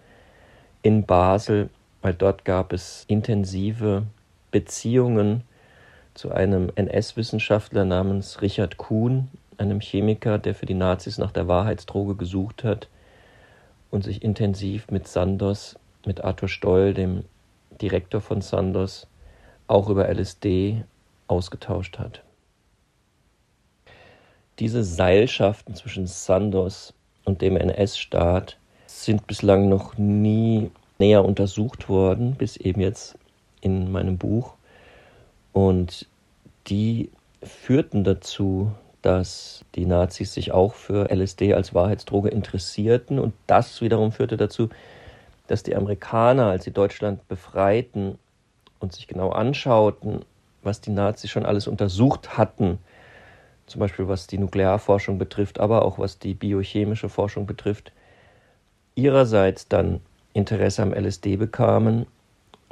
in 0.82 1.04
Basel, 1.04 1.68
weil 2.00 2.14
dort 2.14 2.44
gab 2.44 2.72
es 2.72 3.04
intensive 3.08 4.04
Beziehungen 4.50 5.42
zu 6.14 6.30
einem 6.30 6.70
NS-Wissenschaftler 6.74 7.84
namens 7.84 8.42
Richard 8.42 8.76
Kuhn, 8.76 9.28
einem 9.58 9.80
Chemiker, 9.80 10.38
der 10.38 10.54
für 10.54 10.66
die 10.66 10.74
Nazis 10.74 11.18
nach 11.18 11.32
der 11.32 11.48
Wahrheitsdroge 11.48 12.16
gesucht 12.16 12.64
hat 12.64 12.88
und 13.92 14.02
sich 14.02 14.24
intensiv 14.24 14.90
mit 14.90 15.06
Sandos, 15.06 15.76
mit 16.04 16.24
Arthur 16.24 16.48
Stoll, 16.48 16.94
dem 16.94 17.24
Direktor 17.80 18.20
von 18.20 18.40
Sandos, 18.40 19.06
auch 19.68 19.88
über 19.88 20.08
LSD 20.12 20.82
ausgetauscht 21.28 21.98
hat. 21.98 22.24
Diese 24.58 24.82
Seilschaften 24.82 25.74
zwischen 25.74 26.06
Sandos 26.06 26.94
und 27.24 27.42
dem 27.42 27.56
NS-Staat 27.56 28.58
sind 28.86 29.26
bislang 29.26 29.68
noch 29.68 29.96
nie 29.96 30.70
näher 30.98 31.24
untersucht 31.24 31.88
worden, 31.88 32.34
bis 32.34 32.56
eben 32.56 32.80
jetzt 32.80 33.16
in 33.60 33.92
meinem 33.92 34.18
Buch. 34.18 34.54
Und 35.52 36.06
die 36.66 37.10
führten 37.42 38.04
dazu, 38.04 38.72
dass 39.02 39.64
die 39.74 39.86
Nazis 39.86 40.32
sich 40.32 40.52
auch 40.52 40.74
für 40.74 41.10
LSD 41.10 41.54
als 41.54 41.74
Wahrheitsdroge 41.74 42.28
interessierten. 42.28 43.18
Und 43.18 43.34
das 43.46 43.80
wiederum 43.80 44.12
führte 44.12 44.36
dazu, 44.36 44.70
dass 45.48 45.62
die 45.62 45.76
Amerikaner, 45.76 46.46
als 46.46 46.64
sie 46.64 46.70
Deutschland 46.70 47.26
befreiten 47.28 48.18
und 48.78 48.92
sich 48.92 49.08
genau 49.08 49.30
anschauten, 49.30 50.24
was 50.62 50.80
die 50.80 50.90
Nazis 50.90 51.30
schon 51.30 51.44
alles 51.44 51.66
untersucht 51.66 52.38
hatten, 52.38 52.78
zum 53.66 53.80
Beispiel 53.80 54.08
was 54.08 54.28
die 54.28 54.38
Nuklearforschung 54.38 55.18
betrifft, 55.18 55.58
aber 55.58 55.84
auch 55.84 55.98
was 55.98 56.18
die 56.18 56.34
biochemische 56.34 57.08
Forschung 57.08 57.46
betrifft, 57.46 57.92
ihrerseits 58.94 59.68
dann 59.68 60.00
Interesse 60.32 60.82
am 60.82 60.92
LSD 60.92 61.36
bekamen 61.36 62.06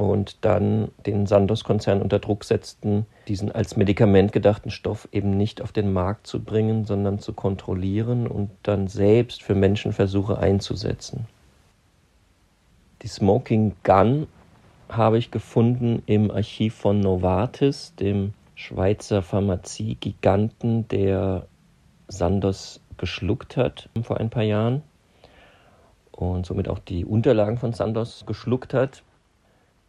und 0.01 0.39
dann 0.47 0.89
den 1.05 1.27
Sandoz-Konzern 1.27 2.01
unter 2.01 2.21
Druck 2.21 2.45
setzten, 2.45 3.05
diesen 3.29 3.53
als 3.53 3.77
Medikament 3.77 4.33
gedachten 4.33 4.71
Stoff 4.71 5.07
eben 5.13 5.37
nicht 5.37 5.61
auf 5.61 5.73
den 5.73 5.93
Markt 5.93 6.27
zu 6.27 6.43
bringen, 6.43 6.87
sondern 6.87 7.19
zu 7.19 7.35
kontrollieren 7.35 8.27
und 8.27 8.51
dann 8.63 8.89
selbst 8.89 9.43
für 9.43 9.55
Menschenversuche 9.55 10.39
einzusetzen. 10.39 11.27
Die 13.03 13.09
Smoking 13.09 13.75
Gun 13.83 14.27
habe 14.89 15.19
ich 15.19 15.31
gefunden 15.31 16.03
im 16.07 16.31
Archiv 16.31 16.77
von 16.77 17.01
Novartis, 17.01 17.95
dem 17.97 18.33
Schweizer 18.55 19.21
Pharmaziegiganten, 19.21 20.89
der 20.89 21.47
Sandoz 22.09 22.81
geschluckt 22.97 23.59
hat 23.59 23.91
vor 24.03 24.17
ein 24.17 24.31
paar 24.31 24.45
Jahren 24.45 24.81
und 26.11 26.47
somit 26.47 26.71
auch 26.71 26.79
die 26.79 27.05
Unterlagen 27.05 27.59
von 27.59 27.75
Sandoz 27.75 28.25
geschluckt 28.27 28.73
hat. 28.73 29.03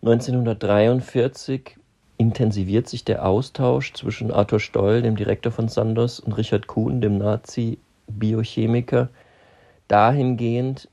1943 0.03 1.77
intensiviert 2.17 2.89
sich 2.89 3.05
der 3.05 3.23
Austausch 3.25 3.93
zwischen 3.93 4.31
Arthur 4.31 4.59
Stoll, 4.59 5.03
dem 5.03 5.15
Direktor 5.15 5.51
von 5.51 5.67
Sandoz, 5.67 6.17
und 6.17 6.33
Richard 6.33 6.65
Kuhn, 6.65 7.01
dem 7.01 7.19
Nazi-Biochemiker, 7.19 9.09
dahingehend, 9.87 10.89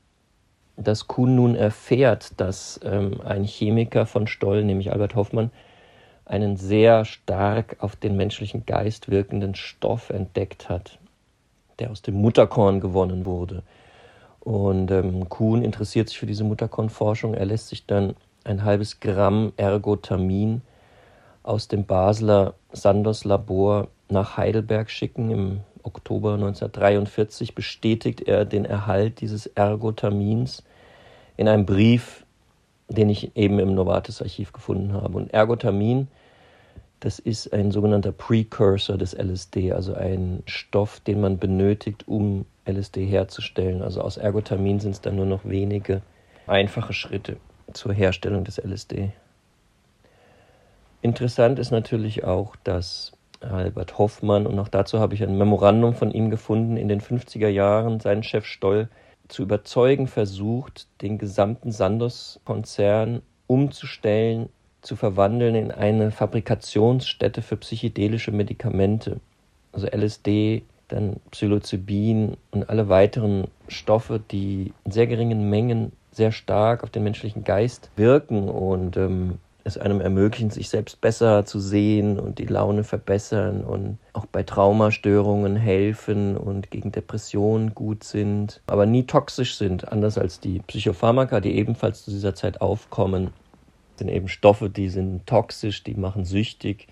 dass 0.77 1.07
Kuhn 1.07 1.35
nun 1.35 1.55
erfährt, 1.55 2.39
dass 2.39 2.79
ähm, 2.83 3.19
ein 3.25 3.43
Chemiker 3.45 4.05
von 4.05 4.27
Stoll, 4.27 4.63
nämlich 4.63 4.91
Albert 4.91 5.15
Hoffmann, 5.15 5.49
einen 6.25 6.55
sehr 6.57 7.03
stark 7.03 7.77
auf 7.79 7.95
den 7.95 8.15
menschlichen 8.15 8.67
Geist 8.67 9.09
wirkenden 9.09 9.55
Stoff 9.55 10.11
entdeckt 10.11 10.69
hat, 10.69 10.99
der 11.79 11.89
aus 11.89 12.03
dem 12.03 12.15
Mutterkorn 12.15 12.79
gewonnen 12.79 13.25
wurde. 13.25 13.63
Und 14.39 14.91
ähm, 14.91 15.27
Kuhn 15.29 15.63
interessiert 15.63 16.09
sich 16.09 16.19
für 16.19 16.27
diese 16.27 16.43
Mutterkornforschung. 16.43 17.33
Er 17.33 17.45
lässt 17.45 17.69
sich 17.69 17.87
dann 17.87 18.15
ein 18.49 18.63
halbes 18.65 18.99
Gramm 18.99 19.53
Ergotamin 19.57 20.61
aus 21.43 21.67
dem 21.67 21.85
Basler 21.85 22.55
Sandoz 22.71 23.23
Labor 23.23 23.87
nach 24.09 24.37
Heidelberg 24.37 24.89
schicken. 24.89 25.31
Im 25.31 25.59
Oktober 25.83 26.33
1943 26.33 27.55
bestätigt 27.55 28.21
er 28.21 28.45
den 28.45 28.65
Erhalt 28.65 29.21
dieses 29.21 29.45
Ergotamins 29.45 30.63
in 31.37 31.47
einem 31.47 31.65
Brief, 31.65 32.25
den 32.89 33.09
ich 33.09 33.35
eben 33.37 33.59
im 33.59 33.75
Novartis 33.75 34.21
Archiv 34.21 34.51
gefunden 34.51 34.93
habe. 34.93 35.17
Und 35.17 35.33
Ergotamin, 35.33 36.07
das 36.99 37.19
ist 37.19 37.53
ein 37.53 37.71
sogenannter 37.71 38.11
Precursor 38.11 38.97
des 38.97 39.13
LSD, 39.13 39.71
also 39.71 39.93
ein 39.93 40.43
Stoff, 40.45 40.99
den 40.99 41.21
man 41.21 41.37
benötigt, 41.37 42.07
um 42.07 42.45
LSD 42.65 43.05
herzustellen. 43.05 43.81
Also 43.81 44.01
aus 44.01 44.17
Ergotamin 44.17 44.79
sind 44.79 44.91
es 44.91 45.01
dann 45.01 45.15
nur 45.15 45.25
noch 45.25 45.45
wenige 45.45 46.01
einfache 46.47 46.93
Schritte 46.93 47.37
zur 47.73 47.93
Herstellung 47.93 48.43
des 48.43 48.57
LSD. 48.57 49.11
Interessant 51.01 51.59
ist 51.59 51.71
natürlich 51.71 52.23
auch, 52.23 52.55
dass 52.63 53.13
Albert 53.41 53.97
Hoffmann, 53.97 54.45
und 54.45 54.59
auch 54.59 54.67
dazu 54.67 54.99
habe 54.99 55.15
ich 55.15 55.23
ein 55.23 55.37
Memorandum 55.37 55.95
von 55.95 56.11
ihm 56.11 56.29
gefunden, 56.29 56.75
in 56.75 56.89
den 56.89 57.01
50er 57.01 57.47
Jahren 57.47 57.99
seinen 57.99 58.23
Chef 58.23 58.45
Stoll 58.45 58.89
zu 59.29 59.43
überzeugen 59.43 60.07
versucht, 60.07 60.87
den 61.01 61.17
gesamten 61.17 61.71
Sandoz-Konzern 61.71 63.21
umzustellen, 63.47 64.49
zu 64.81 64.95
verwandeln 64.95 65.55
in 65.55 65.71
eine 65.71 66.11
Fabrikationsstätte 66.11 67.41
für 67.41 67.57
psychedelische 67.57 68.31
Medikamente. 68.31 69.19
Also 69.71 69.87
LSD, 69.87 70.63
dann 70.87 71.17
Psilocybin 71.31 72.37
und 72.51 72.69
alle 72.69 72.89
weiteren 72.89 73.47
Stoffe, 73.67 74.19
die 74.31 74.73
in 74.85 74.91
sehr 74.91 75.07
geringen 75.07 75.49
Mengen 75.49 75.91
sehr 76.11 76.31
stark 76.31 76.83
auf 76.83 76.89
den 76.89 77.03
menschlichen 77.03 77.43
Geist 77.43 77.91
wirken 77.95 78.49
und 78.49 78.97
ähm, 78.97 79.39
es 79.63 79.77
einem 79.77 80.01
ermöglichen, 80.01 80.49
sich 80.49 80.69
selbst 80.69 81.01
besser 81.01 81.45
zu 81.45 81.59
sehen 81.59 82.19
und 82.19 82.39
die 82.39 82.45
Laune 82.45 82.83
verbessern 82.83 83.63
und 83.63 83.97
auch 84.13 84.25
bei 84.25 84.43
Traumastörungen 84.43 85.55
helfen 85.55 86.37
und 86.37 86.71
gegen 86.71 86.91
Depressionen 86.91 87.75
gut 87.75 88.03
sind, 88.03 88.61
aber 88.67 88.85
nie 88.85 89.03
toxisch 89.03 89.57
sind, 89.57 89.91
anders 89.91 90.17
als 90.17 90.39
die 90.39 90.59
Psychopharmaka, 90.59 91.39
die 91.39 91.55
ebenfalls 91.55 92.05
zu 92.05 92.11
dieser 92.11 92.35
Zeit 92.35 92.61
aufkommen. 92.61 93.31
Sind 93.97 94.09
eben 94.09 94.29
Stoffe, 94.29 94.69
die 94.69 94.89
sind 94.89 95.27
toxisch, 95.27 95.83
die 95.83 95.95
machen 95.95 96.23
süchtig, 96.25 96.87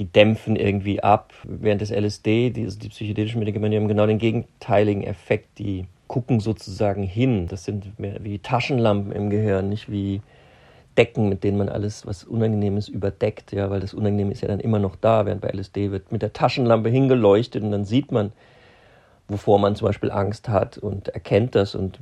die 0.00 0.06
dämpfen 0.06 0.56
irgendwie 0.56 1.02
ab. 1.02 1.34
Während 1.44 1.82
des 1.82 1.90
LSD, 1.90 2.50
die, 2.50 2.64
also 2.64 2.78
die 2.78 2.88
psychedelischen 2.88 3.38
Medikamente, 3.38 3.76
haben 3.76 3.86
genau 3.86 4.06
den 4.06 4.18
gegenteiligen 4.18 5.04
Effekt, 5.04 5.58
die 5.58 5.84
gucken 6.08 6.40
sozusagen 6.40 7.02
hin. 7.02 7.46
Das 7.46 7.66
sind 7.66 7.98
mehr 8.00 8.16
wie 8.24 8.38
Taschenlampen 8.38 9.12
im 9.12 9.28
Gehirn, 9.28 9.68
nicht 9.68 9.90
wie 9.90 10.22
Decken, 10.96 11.28
mit 11.28 11.44
denen 11.44 11.58
man 11.58 11.68
alles, 11.68 12.06
was 12.06 12.24
Unangenehmes 12.24 12.88
überdeckt, 12.88 13.52
ja, 13.52 13.70
weil 13.70 13.80
das 13.80 13.94
Unangenehme 13.94 14.32
ist 14.32 14.40
ja 14.40 14.48
dann 14.48 14.58
immer 14.58 14.78
noch 14.78 14.96
da, 14.96 15.26
während 15.26 15.42
bei 15.42 15.50
LSD 15.50 15.90
wird 15.92 16.10
mit 16.10 16.22
der 16.22 16.32
Taschenlampe 16.32 16.88
hingeleuchtet 16.88 17.62
und 17.62 17.70
dann 17.70 17.84
sieht 17.84 18.10
man, 18.10 18.32
wovor 19.28 19.58
man 19.58 19.76
zum 19.76 19.86
Beispiel 19.86 20.10
Angst 20.10 20.48
hat 20.48 20.78
und 20.78 21.08
erkennt 21.08 21.54
das 21.54 21.74
und 21.74 22.00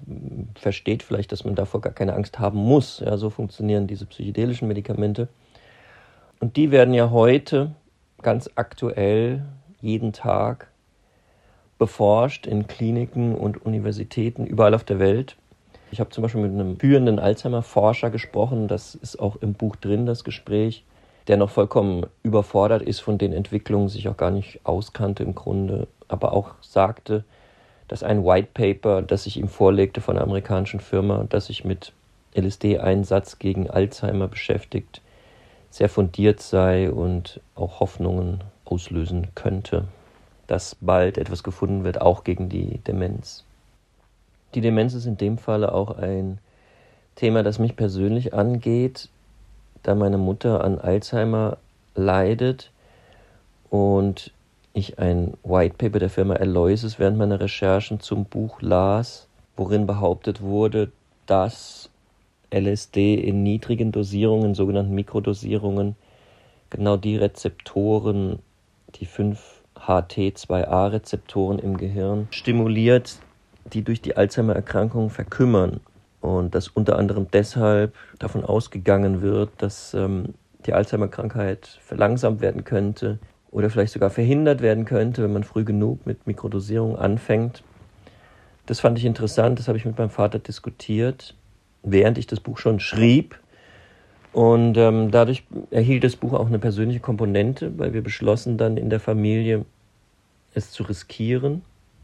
versteht 0.54 1.02
vielleicht, 1.02 1.32
dass 1.32 1.44
man 1.44 1.56
davor 1.56 1.80
gar 1.80 1.92
keine 1.92 2.14
Angst 2.14 2.38
haben 2.38 2.58
muss. 2.58 3.00
Ja, 3.00 3.18
so 3.18 3.28
funktionieren 3.28 3.88
diese 3.88 4.06
psychedelischen 4.06 4.68
Medikamente. 4.68 5.28
Und 6.40 6.56
die 6.56 6.70
werden 6.70 6.94
ja 6.94 7.10
heute 7.10 7.72
ganz 8.22 8.50
aktuell 8.54 9.44
jeden 9.80 10.12
Tag 10.12 10.68
beforscht 11.78 12.46
in 12.46 12.66
Kliniken 12.66 13.34
und 13.34 13.64
Universitäten 13.64 14.46
überall 14.46 14.74
auf 14.74 14.84
der 14.84 14.98
Welt. 14.98 15.36
Ich 15.90 16.00
habe 16.00 16.10
zum 16.10 16.22
Beispiel 16.22 16.42
mit 16.42 16.52
einem 16.52 16.78
führenden 16.78 17.18
Alzheimer-Forscher 17.18 18.10
gesprochen, 18.10 18.68
das 18.68 18.94
ist 18.94 19.18
auch 19.18 19.36
im 19.36 19.54
Buch 19.54 19.76
drin, 19.76 20.04
das 20.04 20.24
Gespräch, 20.24 20.84
der 21.28 21.36
noch 21.36 21.50
vollkommen 21.50 22.06
überfordert 22.22 22.82
ist 22.82 23.00
von 23.00 23.16
den 23.16 23.32
Entwicklungen, 23.32 23.88
sich 23.88 24.08
auch 24.08 24.16
gar 24.16 24.30
nicht 24.30 24.60
auskannte 24.64 25.22
im 25.22 25.34
Grunde, 25.34 25.86
aber 26.08 26.32
auch 26.32 26.54
sagte, 26.60 27.24
dass 27.86 28.02
ein 28.02 28.24
White 28.24 28.48
Paper, 28.52 29.02
das 29.02 29.26
ich 29.26 29.38
ihm 29.38 29.48
vorlegte 29.48 30.00
von 30.00 30.16
einer 30.16 30.26
amerikanischen 30.26 30.80
Firma, 30.80 31.24
das 31.28 31.46
sich 31.46 31.64
mit 31.64 31.92
LSD-Einsatz 32.34 33.38
gegen 33.38 33.70
Alzheimer 33.70 34.28
beschäftigt, 34.28 35.00
sehr 35.70 35.88
fundiert 35.88 36.40
sei 36.40 36.90
und 36.90 37.40
auch 37.54 37.80
Hoffnungen 37.80 38.42
auslösen 38.64 39.28
könnte, 39.34 39.84
dass 40.46 40.76
bald 40.80 41.18
etwas 41.18 41.42
gefunden 41.42 41.84
wird, 41.84 42.00
auch 42.00 42.24
gegen 42.24 42.48
die 42.48 42.78
Demenz. 42.78 43.44
Die 44.54 44.60
Demenz 44.60 44.94
ist 44.94 45.06
in 45.06 45.16
dem 45.16 45.38
Falle 45.38 45.72
auch 45.72 45.98
ein 45.98 46.38
Thema, 47.16 47.42
das 47.42 47.58
mich 47.58 47.76
persönlich 47.76 48.32
angeht, 48.32 49.08
da 49.82 49.94
meine 49.94 50.18
Mutter 50.18 50.64
an 50.64 50.78
Alzheimer 50.78 51.58
leidet 51.94 52.70
und 53.70 54.32
ich 54.72 54.98
ein 54.98 55.34
White 55.42 55.74
Paper 55.76 55.98
der 55.98 56.10
Firma 56.10 56.34
Aloysius 56.34 56.98
während 56.98 57.18
meiner 57.18 57.40
Recherchen 57.40 58.00
zum 58.00 58.24
Buch 58.24 58.62
las, 58.62 59.26
worin 59.56 59.86
behauptet 59.86 60.40
wurde, 60.40 60.92
dass 61.26 61.90
LSD 62.50 63.14
in 63.14 63.42
niedrigen 63.42 63.92
Dosierungen, 63.92 64.54
sogenannten 64.54 64.94
Mikrodosierungen, 64.94 65.96
genau 66.70 66.96
die 66.96 67.16
Rezeptoren, 67.16 68.38
die 68.94 69.06
5-HT2A-Rezeptoren 69.06 71.58
im 71.58 71.76
Gehirn 71.76 72.28
stimuliert, 72.30 73.18
die 73.72 73.82
durch 73.82 74.00
die 74.00 74.16
Alzheimer-Erkrankung 74.16 75.10
verkümmern. 75.10 75.80
Und 76.20 76.54
dass 76.54 76.68
unter 76.68 76.98
anderem 76.98 77.26
deshalb 77.32 77.94
davon 78.18 78.44
ausgegangen 78.44 79.22
wird, 79.22 79.50
dass 79.58 79.94
ähm, 79.94 80.34
die 80.66 80.72
Alzheimer-Krankheit 80.72 81.78
verlangsamt 81.80 82.40
werden 82.40 82.64
könnte 82.64 83.18
oder 83.50 83.70
vielleicht 83.70 83.92
sogar 83.92 84.10
verhindert 84.10 84.60
werden 84.60 84.84
könnte, 84.84 85.22
wenn 85.22 85.32
man 85.32 85.44
früh 85.44 85.64
genug 85.64 86.06
mit 86.06 86.26
Mikrodosierung 86.26 86.96
anfängt. 86.96 87.62
Das 88.66 88.80
fand 88.80 88.98
ich 88.98 89.04
interessant, 89.04 89.58
das 89.58 89.68
habe 89.68 89.78
ich 89.78 89.84
mit 89.84 89.96
meinem 89.96 90.10
Vater 90.10 90.38
diskutiert, 90.38 91.34
während 91.82 92.18
ich 92.18 92.26
das 92.26 92.40
Buch 92.40 92.58
schon 92.58 92.80
schrieb. 92.80 93.38
Und 94.32 94.76
ähm, 94.76 95.10
dadurch 95.10 95.44
erhielt 95.70 96.04
das 96.04 96.16
Buch 96.16 96.34
auch 96.34 96.46
eine 96.46 96.58
persönliche 96.58 97.00
Komponente, 97.00 97.78
weil 97.78 97.92
wir 97.94 98.02
beschlossen 98.02 98.58
dann 98.58 98.76
in 98.76 98.90
der 98.90 99.00
Familie, 99.00 99.64
es 100.54 100.70
zu 100.70 100.82
riskieren 100.82 101.62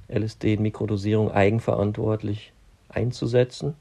LSD 0.09 0.55
in 0.55 0.63
Mikrodosierung 0.63 1.31
eigenverantwortlich 1.31 2.53
einzusetzen. 2.89 3.75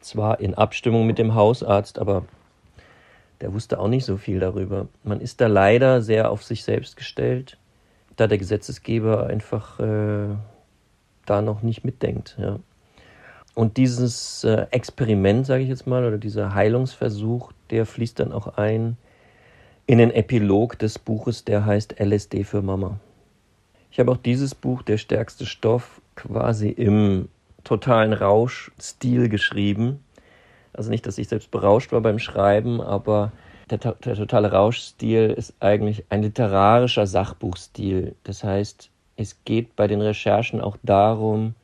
Zwar 0.00 0.40
in 0.40 0.54
Abstimmung 0.54 1.06
mit 1.06 1.18
dem 1.18 1.34
Hausarzt, 1.34 1.98
aber 1.98 2.24
der 3.40 3.52
wusste 3.52 3.78
auch 3.78 3.88
nicht 3.88 4.04
so 4.04 4.16
viel 4.16 4.40
darüber. 4.40 4.88
Man 5.02 5.20
ist 5.20 5.40
da 5.40 5.46
leider 5.46 6.02
sehr 6.02 6.30
auf 6.30 6.42
sich 6.42 6.64
selbst 6.64 6.96
gestellt, 6.96 7.58
da 8.16 8.26
der 8.26 8.38
Gesetzesgeber 8.38 9.26
einfach 9.26 9.78
äh, 9.80 10.28
da 11.26 11.42
noch 11.42 11.62
nicht 11.62 11.84
mitdenkt. 11.84 12.36
Ja. 12.38 12.58
Und 13.54 13.76
dieses 13.76 14.44
äh, 14.44 14.66
Experiment, 14.70 15.46
sage 15.46 15.62
ich 15.62 15.68
jetzt 15.68 15.86
mal, 15.86 16.04
oder 16.04 16.18
dieser 16.18 16.54
Heilungsversuch, 16.54 17.52
der 17.70 17.86
fließt 17.86 18.20
dann 18.20 18.32
auch 18.32 18.56
ein 18.56 18.96
in 19.86 19.98
den 19.98 20.12
Epilog 20.12 20.78
des 20.78 20.98
Buches, 20.98 21.44
der 21.44 21.66
heißt 21.66 21.98
LSD 21.98 22.44
für 22.44 22.62
Mama. 22.62 23.00
Ich 23.90 23.98
habe 23.98 24.12
auch 24.12 24.16
dieses 24.16 24.54
Buch, 24.54 24.82
Der 24.82 24.98
stärkste 24.98 25.46
Stoff, 25.46 26.00
quasi 26.14 26.68
im 26.68 27.28
totalen 27.64 28.12
Rauschstil 28.12 29.28
geschrieben. 29.28 30.04
Also 30.72 30.90
nicht, 30.90 31.06
dass 31.06 31.18
ich 31.18 31.28
selbst 31.28 31.50
berauscht 31.50 31.90
war 31.90 32.00
beim 32.00 32.20
Schreiben, 32.20 32.80
aber 32.80 33.32
der, 33.68 33.78
der 33.78 34.14
totale 34.14 34.52
Rauschstil 34.52 35.30
ist 35.30 35.54
eigentlich 35.60 36.04
ein 36.08 36.22
literarischer 36.22 37.06
Sachbuchstil. 37.06 38.14
Das 38.24 38.44
heißt, 38.44 38.90
es 39.16 39.44
geht 39.44 39.74
bei 39.76 39.88
den 39.88 40.00
Recherchen 40.00 40.60
auch 40.60 40.76
darum, 40.82 41.54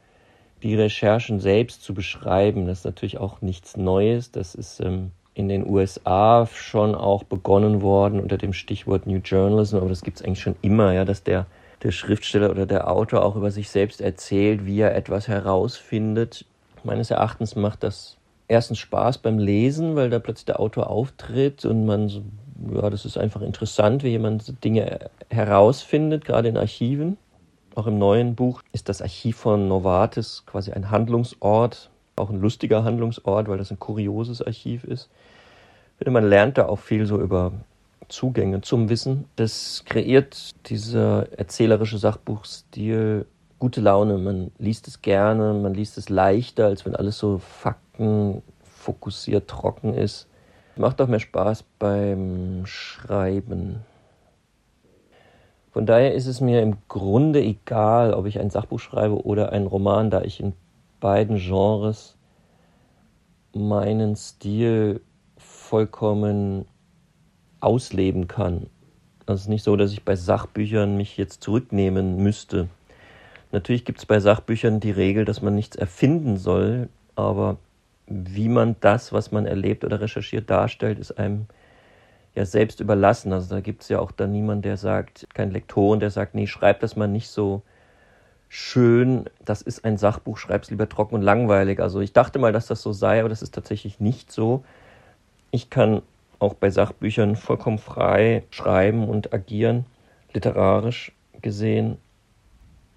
die 0.63 0.75
Recherchen 0.75 1.41
selbst 1.41 1.83
zu 1.83 1.95
beschreiben. 1.95 2.67
Das 2.67 2.79
ist 2.79 2.85
natürlich 2.85 3.19
auch 3.19 3.41
nichts 3.41 3.77
Neues. 3.77 4.31
Das 4.31 4.55
ist 4.55 4.81
ähm, 4.81 5.13
in 5.35 5.49
den 5.49 5.69
USA 5.69 6.49
schon 6.53 6.95
auch 6.95 7.25
begonnen 7.25 7.83
worden 7.83 8.21
unter 8.21 8.39
dem 8.39 8.53
Stichwort 8.53 9.07
New 9.07 9.19
Journalism, 9.19 9.77
aber 9.77 9.91
das 9.91 10.03
gibt 10.03 10.19
es 10.19 10.25
eigentlich 10.25 10.41
schon 10.41 10.57
immer, 10.63 10.93
ja, 10.93 11.05
dass 11.05 11.23
der 11.23 11.47
der 11.83 11.93
Schriftsteller 11.93 12.51
oder 12.51 12.67
der 12.67 12.91
Autor 12.91 13.25
auch 13.25 13.37
über 13.37 13.51
sich 13.51 13.71
selbst 13.71 14.01
erzählt, 14.01 14.67
wie 14.67 14.81
er 14.81 14.97
etwas 14.97 15.29
herausfindet. 15.29 16.45
Meines 16.85 17.11
Erachtens 17.11 17.57
macht 17.57 17.83
das 17.83 18.17
erstens 18.49 18.79
Spaß 18.79 19.19
beim 19.19 19.39
Lesen, 19.39 19.97
weil 19.97 20.11
da 20.11 20.19
plötzlich 20.19 20.47
der 20.47 20.61
Autor 20.61 20.89
auftritt 20.91 21.65
und 21.65 21.85
man, 21.85 22.09
ja, 22.73 22.91
das 22.91 23.05
ist 23.05 23.19
einfach 23.19 23.43
interessant, 23.43 24.03
wie 24.03 24.09
jemand 24.09 24.65
Dinge 24.65 25.11
herausfindet, 25.31 26.25
gerade 26.25 26.49
in 26.49 26.57
Archiven. 26.57 27.19
Auch 27.77 27.87
im 27.87 27.99
neuen 27.99 28.35
Buch 28.35 28.63
ist 28.73 28.89
das 28.89 29.01
Archiv 29.03 29.37
von 29.37 29.69
Novartis 29.69 30.45
quasi 30.47 30.73
ein 30.73 30.91
Handlungsort, 30.91 31.91
auch 32.17 32.31
ein 32.31 32.41
lustiger 32.41 32.85
Handlungsort, 32.85 33.49
weil 33.49 33.59
das 33.59 33.71
ein 33.71 33.79
kurioses 33.79 34.41
Archiv 34.41 34.85
ist. 34.85 35.11
Man 36.03 36.27
lernt 36.27 36.57
da 36.57 36.69
auch 36.69 36.79
viel 36.79 37.05
so 37.05 37.21
über 37.21 37.53
Zugänge 38.09 38.63
zum 38.63 38.89
Wissen. 38.89 39.27
Das 39.37 39.83
kreiert 39.85 40.53
dieser 40.71 41.31
erzählerische 41.39 41.99
Sachbuchstil 41.99 43.27
gute 43.59 43.83
Laune. 43.83 44.17
Man 44.17 44.53
liest 44.57 44.89
es 44.89 45.03
gerne, 45.03 45.53
man 45.53 45.75
liest 45.75 45.99
es 45.99 46.09
leichter, 46.09 46.65
als 46.65 46.87
wenn 46.87 46.97
alles 46.97 47.19
so 47.19 47.37
faktenfokussiert 47.37 49.49
trocken 49.49 49.93
ist. 49.93 50.29
Macht 50.77 50.99
auch 51.03 51.09
mehr 51.09 51.21
Spaß 51.21 51.63
beim 51.79 52.65
Schreiben. 52.65 53.85
Von 55.77 55.85
daher 55.85 56.15
ist 56.15 56.27
es 56.27 56.41
mir 56.41 56.63
im 56.63 56.79
Grunde 56.89 57.43
egal, 57.43 58.15
ob 58.15 58.25
ich 58.25 58.41
ein 58.41 58.49
Sachbuch 58.49 58.81
schreibe 58.81 59.27
oder 59.27 59.53
einen 59.53 59.67
Roman, 59.67 60.09
da 60.09 60.23
ich 60.23 60.41
in 60.41 60.55
beiden 61.01 61.37
Genres 61.37 62.17
meinen 63.53 64.17
Stil 64.17 65.03
vollkommen 65.37 66.65
ausleben 67.61 68.27
kann. 68.27 68.71
Also 69.27 69.35
es 69.35 69.41
ist 69.43 69.49
nicht 69.49 69.65
so, 69.65 69.77
dass 69.77 69.93
ich 69.93 70.03
bei 70.03 70.17
Sachbüchern 70.17 70.97
mich 70.97 71.19
jetzt 71.19 71.43
zurücknehmen 71.43 72.23
müsste. 72.23 72.69
Natürlich 73.53 73.85
gibt 73.85 73.99
es 73.99 74.07
bei 74.07 74.19
Sachbüchern 74.19 74.81
die 74.81 74.93
Regel, 74.93 75.27
dass 75.27 75.43
man 75.43 75.55
nichts 75.55 75.77
erfinden 75.77 76.39
soll, 76.39 76.89
aber 77.17 77.59
wie 78.07 78.49
man 78.49 78.77
das, 78.81 79.13
was 79.13 79.31
man 79.31 79.45
erlebt 79.45 79.85
oder 79.85 80.01
recherchiert, 80.01 80.49
darstellt, 80.49 80.99
ist 80.99 81.19
einem 81.19 81.49
ja 82.37 82.45
selbst 82.45 82.81
überlassen. 82.81 83.33
Also 83.33 83.55
da 83.55 83.61
gibt 83.61 83.83
es 83.83 83.89
ja 83.89 83.99
auch 83.99 84.13
dann 84.13 84.33
niemanden, 84.33 84.63
der 84.63 84.77
sagt, 84.77 85.27
kein 85.35 85.51
Lektoren, 85.51 86.01
der 86.01 86.11
sagt, 86.11 86.35
nee, 86.35 86.47
schreib 86.47 86.81
das 86.81 86.95
mal 86.95 87.09
nicht 87.09 87.29
so 87.29 87.63
schön, 88.49 89.25
das 89.45 89.63
ist 89.63 89.85
ein 89.85 89.97
Sachbuch, 89.97 90.39
schreib 90.39 90.63
es 90.63 90.71
lieber 90.71 90.89
trocken 90.89 91.17
und 91.17 91.23
langweilig. 91.23 91.81
Also 91.81 92.01
ich 92.01 92.13
dachte 92.13 92.39
mal, 92.39 92.53
dass 92.53 92.67
das 92.67 92.83
so 92.83 92.93
sei, 92.93 93.21
aber 93.21 93.29
das 93.29 93.43
ist 93.43 93.55
tatsächlich 93.55 94.01
nicht 94.01 94.31
so. 94.31 94.65
Ich 95.51 95.71
kann 95.71 96.03
auch 96.39 96.55
bei 96.55 96.71
Sachbüchern 96.71 97.35
vollkommen 97.37 97.79
frei 97.79 98.45
schreiben 98.51 99.09
und 99.09 99.33
agieren, 99.33 99.87
literarisch 100.33 101.13
gesehen. 101.41 101.99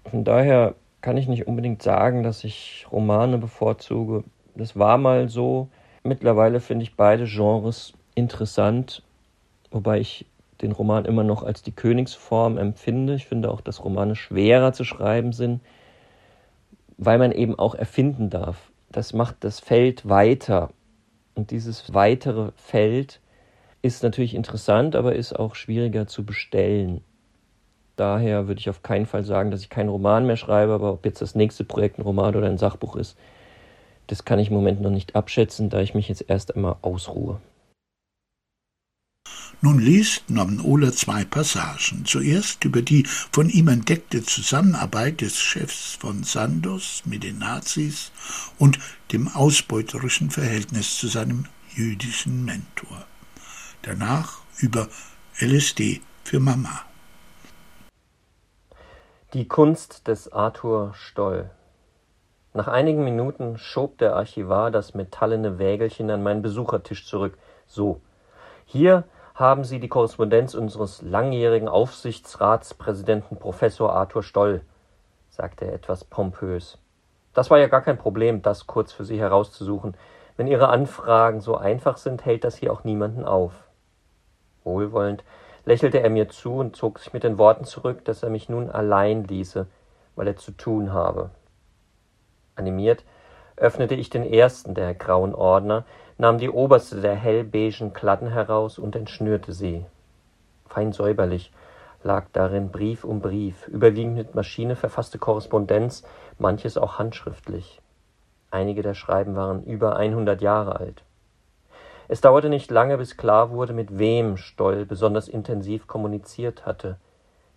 Von 0.04 0.24
daher 0.24 0.74
kann 1.00 1.16
ich 1.16 1.26
nicht 1.26 1.46
unbedingt 1.46 1.82
sagen, 1.82 2.22
dass 2.22 2.44
ich 2.44 2.86
Romane 2.92 3.38
bevorzuge. 3.38 4.24
Das 4.54 4.78
war 4.78 4.98
mal 4.98 5.28
so. 5.30 5.68
Mittlerweile 6.02 6.60
finde 6.60 6.82
ich 6.82 6.96
beide 6.96 7.24
Genres 7.24 7.94
interessant, 8.14 9.02
wobei 9.70 10.00
ich 10.00 10.26
den 10.60 10.72
Roman 10.72 11.04
immer 11.04 11.24
noch 11.24 11.42
als 11.42 11.62
die 11.62 11.72
Königsform 11.72 12.58
empfinde. 12.58 13.14
Ich 13.14 13.26
finde 13.26 13.50
auch, 13.50 13.60
dass 13.60 13.84
Romane 13.84 14.16
schwerer 14.16 14.72
zu 14.72 14.84
schreiben 14.84 15.32
sind, 15.32 15.60
weil 16.98 17.18
man 17.18 17.32
eben 17.32 17.58
auch 17.58 17.74
erfinden 17.74 18.30
darf. 18.30 18.70
Das 18.90 19.12
macht 19.12 19.36
das 19.40 19.60
Feld 19.60 20.08
weiter. 20.08 20.70
Und 21.34 21.50
dieses 21.50 21.94
weitere 21.94 22.50
Feld 22.56 23.20
ist 23.82 24.02
natürlich 24.02 24.34
interessant, 24.34 24.96
aber 24.96 25.14
ist 25.14 25.32
auch 25.32 25.54
schwieriger 25.54 26.06
zu 26.06 26.24
bestellen. 26.24 27.02
Daher 27.96 28.48
würde 28.48 28.60
ich 28.60 28.68
auf 28.68 28.82
keinen 28.82 29.06
Fall 29.06 29.24
sagen, 29.24 29.50
dass 29.50 29.62
ich 29.62 29.70
keinen 29.70 29.88
Roman 29.88 30.26
mehr 30.26 30.36
schreibe, 30.36 30.72
aber 30.72 30.92
ob 30.92 31.04
jetzt 31.04 31.22
das 31.22 31.34
nächste 31.34 31.64
Projekt 31.64 31.98
ein 31.98 32.02
Roman 32.02 32.34
oder 32.34 32.46
ein 32.46 32.58
Sachbuch 32.58 32.96
ist, 32.96 33.16
das 34.06 34.24
kann 34.24 34.38
ich 34.38 34.48
im 34.48 34.54
Moment 34.54 34.80
noch 34.80 34.90
nicht 34.90 35.14
abschätzen, 35.14 35.70
da 35.70 35.80
ich 35.80 35.94
mich 35.94 36.08
jetzt 36.08 36.24
erst 36.28 36.54
einmal 36.54 36.76
ausruhe. 36.82 37.40
Nun 39.62 39.78
liest 39.78 40.30
Norman 40.30 40.58
Ohler 40.60 40.90
zwei 40.92 41.22
Passagen. 41.24 42.06
Zuerst 42.06 42.64
über 42.64 42.80
die 42.80 43.06
von 43.06 43.50
ihm 43.50 43.68
entdeckte 43.68 44.22
Zusammenarbeit 44.22 45.20
des 45.20 45.38
Chefs 45.38 45.96
von 46.00 46.24
Sandos 46.24 47.02
mit 47.04 47.24
den 47.24 47.38
Nazis 47.38 48.10
und 48.58 48.78
dem 49.12 49.28
ausbeuterischen 49.28 50.30
Verhältnis 50.30 50.96
zu 50.96 51.08
seinem 51.08 51.44
jüdischen 51.74 52.46
Mentor. 52.46 53.04
Danach 53.82 54.38
über 54.60 54.88
LSD 55.38 56.00
für 56.24 56.40
Mama. 56.40 56.80
Die 59.34 59.46
Kunst 59.46 60.08
des 60.08 60.32
Arthur 60.32 60.94
Stoll. 60.94 61.50
Nach 62.54 62.66
einigen 62.66 63.04
Minuten 63.04 63.58
schob 63.58 63.98
der 63.98 64.16
Archivar 64.16 64.70
das 64.70 64.94
metallene 64.94 65.58
Wägelchen 65.58 66.10
an 66.10 66.22
meinen 66.22 66.40
Besuchertisch 66.40 67.06
zurück. 67.06 67.36
So, 67.66 68.00
hier 68.64 69.04
haben 69.40 69.64
Sie 69.64 69.80
die 69.80 69.88
Korrespondenz 69.88 70.54
unseres 70.54 71.00
langjährigen 71.02 71.66
Aufsichtsratspräsidenten 71.66 73.38
Professor 73.38 73.92
Arthur 73.92 74.22
Stoll, 74.22 74.60
sagte 75.30 75.64
er 75.64 75.72
etwas 75.72 76.04
pompös. 76.04 76.78
Das 77.32 77.50
war 77.50 77.58
ja 77.58 77.68
gar 77.68 77.80
kein 77.80 77.96
Problem, 77.96 78.42
das 78.42 78.66
kurz 78.66 78.92
für 78.92 79.04
Sie 79.04 79.18
herauszusuchen. 79.18 79.96
Wenn 80.36 80.46
Ihre 80.46 80.68
Anfragen 80.68 81.40
so 81.40 81.56
einfach 81.56 81.96
sind, 81.96 82.24
hält 82.24 82.44
das 82.44 82.56
hier 82.56 82.72
auch 82.72 82.84
niemanden 82.84 83.24
auf. 83.24 83.52
Wohlwollend 84.62 85.24
lächelte 85.64 86.00
er 86.00 86.10
mir 86.10 86.28
zu 86.28 86.54
und 86.54 86.76
zog 86.76 86.98
sich 86.98 87.12
mit 87.12 87.24
den 87.24 87.38
Worten 87.38 87.64
zurück, 87.64 88.04
dass 88.04 88.22
er 88.22 88.30
mich 88.30 88.48
nun 88.48 88.70
allein 88.70 89.24
ließe, 89.24 89.66
weil 90.16 90.26
er 90.26 90.36
zu 90.36 90.52
tun 90.52 90.92
habe. 90.92 91.30
Animiert 92.56 93.04
öffnete 93.56 93.94
ich 93.94 94.10
den 94.10 94.24
ersten 94.24 94.74
der 94.74 94.94
grauen 94.94 95.34
Ordner, 95.34 95.84
nahm 96.20 96.36
die 96.36 96.50
oberste 96.50 97.00
der 97.00 97.14
hellbeigen 97.14 97.94
Kladden 97.94 98.28
heraus 98.28 98.78
und 98.78 98.94
entschnürte 98.94 99.54
sie. 99.54 99.86
Fein 100.68 100.92
säuberlich 100.92 101.50
lag 102.02 102.26
darin 102.32 102.70
Brief 102.70 103.04
um 103.04 103.20
Brief, 103.20 103.66
überwiegend 103.68 104.16
mit 104.16 104.34
Maschine 104.34 104.76
verfasste 104.76 105.18
Korrespondenz, 105.18 106.02
manches 106.38 106.76
auch 106.76 106.98
handschriftlich. 106.98 107.80
Einige 108.50 108.82
der 108.82 108.94
Schreiben 108.94 109.34
waren 109.34 109.64
über 109.64 109.96
einhundert 109.96 110.42
Jahre 110.42 110.76
alt. 110.76 111.02
Es 112.08 112.20
dauerte 112.20 112.50
nicht 112.50 112.70
lange, 112.70 112.98
bis 112.98 113.16
klar 113.16 113.50
wurde, 113.50 113.72
mit 113.72 113.98
wem 113.98 114.36
Stoll 114.36 114.84
besonders 114.84 115.26
intensiv 115.26 115.86
kommuniziert 115.86 116.66
hatte. 116.66 116.96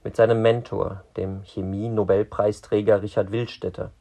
Mit 0.06 0.15
seinem 0.15 0.41
Mentor, 0.41 1.04
dem 1.17 1.43
Chemie-Nobelpreisträger 1.43 3.02
Richard 3.02 3.32
Wildstetter. 3.32 3.91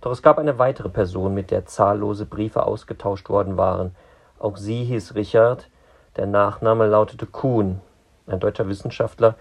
Doch 0.00 0.12
es 0.12 0.22
gab 0.22 0.38
eine 0.38 0.58
weitere 0.58 0.88
Person, 0.88 1.34
mit 1.34 1.50
der 1.50 1.66
zahllose 1.66 2.26
Briefe 2.26 2.64
ausgetauscht 2.64 3.28
worden 3.28 3.56
waren. 3.56 3.94
Auch 4.38 4.56
sie 4.56 4.84
hieß 4.84 5.14
Richard, 5.14 5.68
der 6.16 6.26
Nachname 6.26 6.86
lautete 6.86 7.26
Kuhn, 7.26 7.80
ein 8.26 8.40
deutscher 8.40 8.68
Wissenschaftler, 8.68 9.34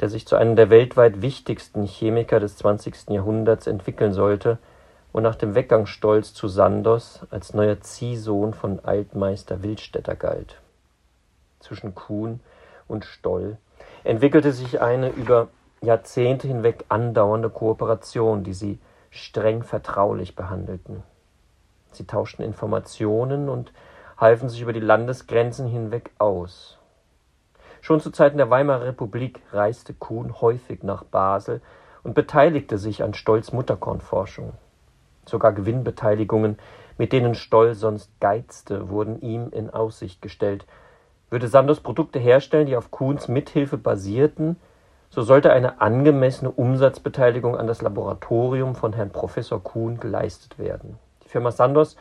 der 0.00 0.08
sich 0.08 0.26
zu 0.26 0.36
einem 0.36 0.56
der 0.56 0.70
weltweit 0.70 1.22
wichtigsten 1.22 1.84
Chemiker 1.84 2.40
des 2.40 2.56
20. 2.56 3.10
Jahrhunderts 3.10 3.66
entwickeln 3.66 4.12
sollte– 4.12 4.58
und 5.12 5.22
nach 5.22 5.36
dem 5.36 5.54
Weggang 5.54 5.86
Stolz 5.86 6.32
zu 6.34 6.48
Sandos 6.48 7.20
als 7.30 7.54
neuer 7.54 7.80
Ziehsohn 7.80 8.54
von 8.54 8.80
Altmeister 8.80 9.62
Wildstätter 9.62 10.16
galt. 10.16 10.60
Zwischen 11.60 11.94
Kuhn 11.94 12.40
und 12.88 13.04
Stoll 13.04 13.58
entwickelte 14.04 14.52
sich 14.52 14.80
eine 14.80 15.10
über 15.10 15.48
Jahrzehnte 15.82 16.48
hinweg 16.48 16.84
andauernde 16.88 17.50
Kooperation, 17.50 18.42
die 18.42 18.54
sie 18.54 18.78
streng 19.12 19.62
vertraulich 19.62 20.34
behandelten. 20.34 21.02
Sie 21.92 22.06
tauschten 22.06 22.44
Informationen 22.44 23.50
und 23.50 23.72
halfen 24.16 24.48
sich 24.48 24.62
über 24.62 24.72
die 24.72 24.80
Landesgrenzen 24.80 25.68
hinweg 25.68 26.10
aus. 26.18 26.78
Schon 27.82 28.00
zu 28.00 28.10
Zeiten 28.10 28.38
der 28.38 28.48
Weimarer 28.48 28.86
Republik 28.86 29.40
reiste 29.52 29.92
Kuhn 29.92 30.40
häufig 30.40 30.82
nach 30.82 31.04
Basel 31.04 31.60
und 32.02 32.14
beteiligte 32.14 32.78
sich 32.78 33.02
an 33.02 33.12
Stolz 33.12 33.52
Mutterkornforschung. 33.52 34.54
Sogar 35.26 35.52
Gewinnbeteiligungen, 35.52 36.58
mit 36.96 37.12
denen 37.12 37.34
Stoll 37.34 37.74
sonst 37.74 38.10
geizte, 38.18 38.88
wurden 38.88 39.20
ihm 39.20 39.50
in 39.50 39.68
Aussicht 39.68 40.22
gestellt. 40.22 40.64
Würde 41.28 41.48
Sandos 41.48 41.80
Produkte 41.80 42.18
herstellen, 42.18 42.66
die 42.66 42.76
auf 42.76 42.90
Kuhns 42.90 43.28
Mithilfe 43.28 43.76
basierten, 43.76 44.56
so 45.12 45.20
sollte 45.20 45.52
eine 45.52 45.82
angemessene 45.82 46.50
Umsatzbeteiligung 46.50 47.54
an 47.54 47.66
das 47.66 47.82
Laboratorium 47.82 48.74
von 48.74 48.94
Herrn 48.94 49.10
Professor 49.10 49.62
Kuhn 49.62 50.00
geleistet 50.00 50.58
werden. 50.58 50.98
Die 51.22 51.28
Firma 51.28 51.50
Sandos 51.50 51.98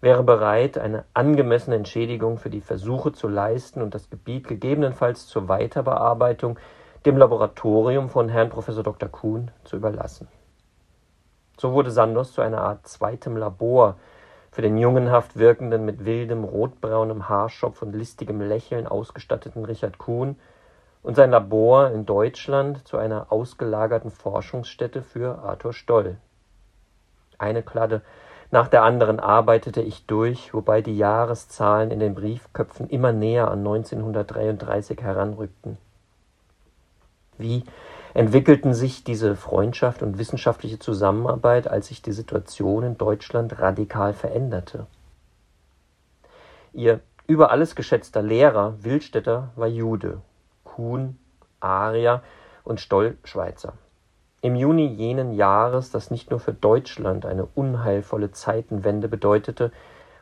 wäre 0.00 0.22
bereit, 0.22 0.78
eine 0.78 1.04
angemessene 1.12 1.74
Entschädigung 1.74 2.38
für 2.38 2.50
die 2.50 2.60
Versuche 2.60 3.10
zu 3.12 3.26
leisten 3.26 3.82
und 3.82 3.96
das 3.96 4.10
Gebiet 4.10 4.46
gegebenenfalls 4.46 5.26
zur 5.26 5.48
Weiterbearbeitung 5.48 6.56
dem 7.04 7.16
Laboratorium 7.16 8.08
von 8.08 8.28
Herrn 8.28 8.50
Professor 8.50 8.84
Dr. 8.84 9.08
Kuhn 9.08 9.50
zu 9.64 9.74
überlassen. 9.74 10.28
So 11.58 11.72
wurde 11.72 11.90
Sandos 11.90 12.32
zu 12.32 12.42
einer 12.42 12.60
Art 12.60 12.86
zweitem 12.86 13.36
Labor 13.36 13.96
für 14.52 14.62
den 14.62 14.78
jungenhaft 14.78 15.36
wirkenden, 15.36 15.84
mit 15.84 16.04
wildem, 16.04 16.44
rotbraunem 16.44 17.28
Haarschopf 17.28 17.82
und 17.82 17.92
listigem 17.92 18.40
Lächeln 18.40 18.86
ausgestatteten 18.86 19.64
Richard 19.64 19.98
Kuhn 19.98 20.36
und 21.02 21.16
sein 21.16 21.30
Labor 21.30 21.90
in 21.90 22.06
Deutschland 22.06 22.86
zu 22.86 22.96
einer 22.96 23.32
ausgelagerten 23.32 24.10
Forschungsstätte 24.10 25.02
für 25.02 25.38
Arthur 25.38 25.72
Stoll. 25.72 26.16
Eine 27.38 27.62
Kladde 27.62 28.02
nach 28.50 28.68
der 28.68 28.82
anderen 28.82 29.18
arbeitete 29.18 29.80
ich 29.80 30.06
durch, 30.06 30.52
wobei 30.52 30.82
die 30.82 30.96
Jahreszahlen 30.96 31.90
in 31.90 32.00
den 32.00 32.14
Briefköpfen 32.14 32.88
immer 32.88 33.12
näher 33.12 33.50
an 33.50 33.60
1933 33.60 35.00
heranrückten. 35.00 35.78
Wie 37.38 37.64
entwickelten 38.14 38.74
sich 38.74 39.04
diese 39.04 39.36
Freundschaft 39.36 40.02
und 40.02 40.18
wissenschaftliche 40.18 40.78
Zusammenarbeit, 40.78 41.66
als 41.66 41.88
sich 41.88 42.02
die 42.02 42.12
Situation 42.12 42.82
in 42.82 42.98
Deutschland 42.98 43.58
radikal 43.58 44.12
veränderte. 44.12 44.86
Ihr 46.74 47.00
über 47.26 47.50
alles 47.50 47.74
geschätzter 47.74 48.22
Lehrer 48.22 48.74
Wildstätter 48.82 49.50
war 49.56 49.68
Jude, 49.68 50.20
Kuhn, 50.74 51.18
Arier 51.60 52.22
und 52.64 52.80
Stoll 52.80 53.18
Schweizer. 53.24 53.74
Im 54.40 54.56
Juni 54.56 54.86
jenen 54.86 55.32
Jahres, 55.32 55.90
das 55.90 56.10
nicht 56.10 56.30
nur 56.30 56.40
für 56.40 56.54
Deutschland 56.54 57.26
eine 57.26 57.46
unheilvolle 57.46 58.32
Zeitenwende 58.32 59.08
bedeutete, 59.08 59.70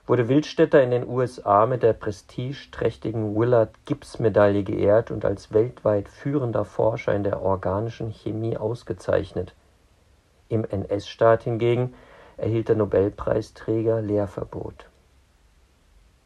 wurde 0.06 0.28
Wildstätter 0.28 0.82
in 0.82 0.90
den 0.90 1.08
USA 1.08 1.66
mit 1.66 1.84
der 1.84 1.92
prestigeträchtigen 1.92 3.36
Willard-Gibbs-Medaille 3.36 4.64
geehrt 4.64 5.12
und 5.12 5.24
als 5.24 5.52
weltweit 5.52 6.08
führender 6.08 6.64
Forscher 6.64 7.14
in 7.14 7.22
der 7.22 7.40
organischen 7.42 8.10
Chemie 8.10 8.56
ausgezeichnet. 8.56 9.54
Im 10.48 10.64
NS-Staat 10.64 11.44
hingegen 11.44 11.94
erhielt 12.36 12.68
der 12.68 12.76
Nobelpreisträger 12.76 14.02
Lehrverbot. 14.02 14.89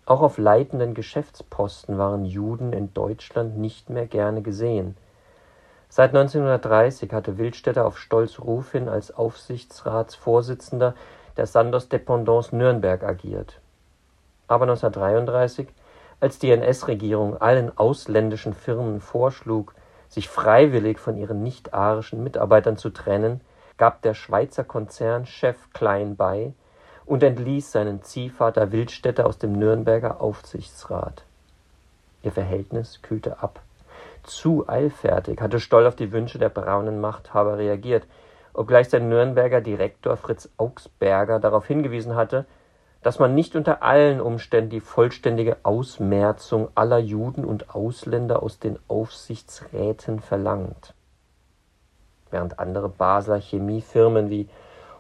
Auch 0.07 0.21
auf 0.21 0.37
leitenden 0.37 0.93
Geschäftsposten 0.93 1.97
waren 1.97 2.27
Juden 2.27 2.73
in 2.73 2.93
Deutschland 2.93 3.57
nicht 3.57 3.89
mehr 3.89 4.07
gerne 4.07 4.43
gesehen. 4.43 4.97
Seit 5.89 6.11
1930 6.11 7.13
hatte 7.13 7.39
Wildstätter 7.39 7.87
auf 7.87 7.99
Stolz 7.99 8.39
Ruf 8.39 8.73
hin 8.73 8.89
als 8.89 9.15
Aufsichtsratsvorsitzender 9.15 10.95
der 11.37 11.47
Sandos 11.47 11.89
Dependance 11.89 12.55
Nürnberg 12.55 13.03
agiert. 13.03 13.61
Aber 14.47 14.65
1933, 14.65 15.69
als 16.21 16.39
die 16.39 16.51
NS-Regierung 16.51 17.41
allen 17.41 17.77
ausländischen 17.79 18.53
Firmen 18.53 19.01
vorschlug, 19.01 19.75
sich 20.09 20.29
freiwillig 20.29 20.99
von 20.99 21.17
ihren 21.17 21.43
nicht-arischen 21.43 22.23
Mitarbeitern 22.23 22.77
zu 22.77 22.91
trennen, 22.91 23.41
gab 23.79 24.03
der 24.03 24.15
Schweizer 24.15 24.65
Konzernchef 24.65 25.73
klein 25.73 26.15
bei 26.17 26.53
und 27.07 27.23
entließ 27.23 27.73
seinen 27.73 28.03
Ziehvater 28.03 28.73
Wildstätter 28.73 29.27
aus 29.27 29.39
dem 29.39 29.53
Nürnberger 29.53 30.21
Aufsichtsrat. 30.21 31.25
Ihr 32.23 32.33
Verhältnis 32.33 33.01
kühlte 33.03 33.43
ab. 33.43 33.61
Zu 34.23 34.69
eilfertig 34.69 35.41
hatte 35.41 35.61
Stoll 35.61 35.87
auf 35.87 35.97
die 35.97 36.13
Wünsche 36.13 36.39
der 36.39 36.49
braunen 36.49 37.01
Machthaber 37.01 37.59
reagiert, 37.59 38.07
obgleich 38.55 38.89
sein 38.89 39.09
Nürnberger 39.09 39.61
Direktor 39.61 40.17
Fritz 40.17 40.49
Augsberger 40.57 41.41
darauf 41.41 41.67
hingewiesen 41.67 42.15
hatte, 42.15 42.47
dass 43.03 43.19
man 43.19 43.35
nicht 43.35 43.55
unter 43.55 43.83
allen 43.83 44.19
Umständen 44.23 44.71
die 44.71 44.81
vollständige 44.81 45.59
Ausmerzung 45.63 46.69
aller 46.75 46.99
Juden 46.99 47.45
und 47.45 47.75
Ausländer 47.75 48.43
aus 48.43 48.59
den 48.59 48.79
Aufsichtsräten 48.89 50.21
verlangt. 50.21 50.95
Während 52.31 52.59
andere 52.59 52.89
Basler 52.89 53.39
Chemiefirmen 53.39 54.31
wie 54.31 54.49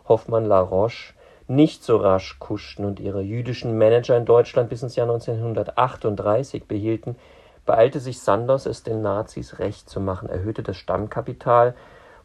Hoffmann 0.07 0.45
La 0.45 0.61
Roche 0.61 1.13
nicht 1.46 1.85
so 1.85 1.96
rasch 1.96 2.38
kuschten 2.38 2.85
und 2.85 3.00
ihre 3.00 3.20
jüdischen 3.20 3.76
Manager 3.76 4.16
in 4.16 4.24
Deutschland 4.24 4.70
bis 4.70 4.83
ins 4.83 4.96
Jahr 4.96 5.09
1938 5.09 6.66
behielten, 6.66 7.16
beeilte 7.66 8.00
sich 8.00 8.20
Sanders, 8.20 8.66
es 8.66 8.83
den 8.83 9.02
Nazis 9.02 9.59
recht 9.59 9.88
zu 9.88 10.00
machen, 10.00 10.28
erhöhte 10.28 10.62
das 10.62 10.76
Stammkapital, 10.76 11.74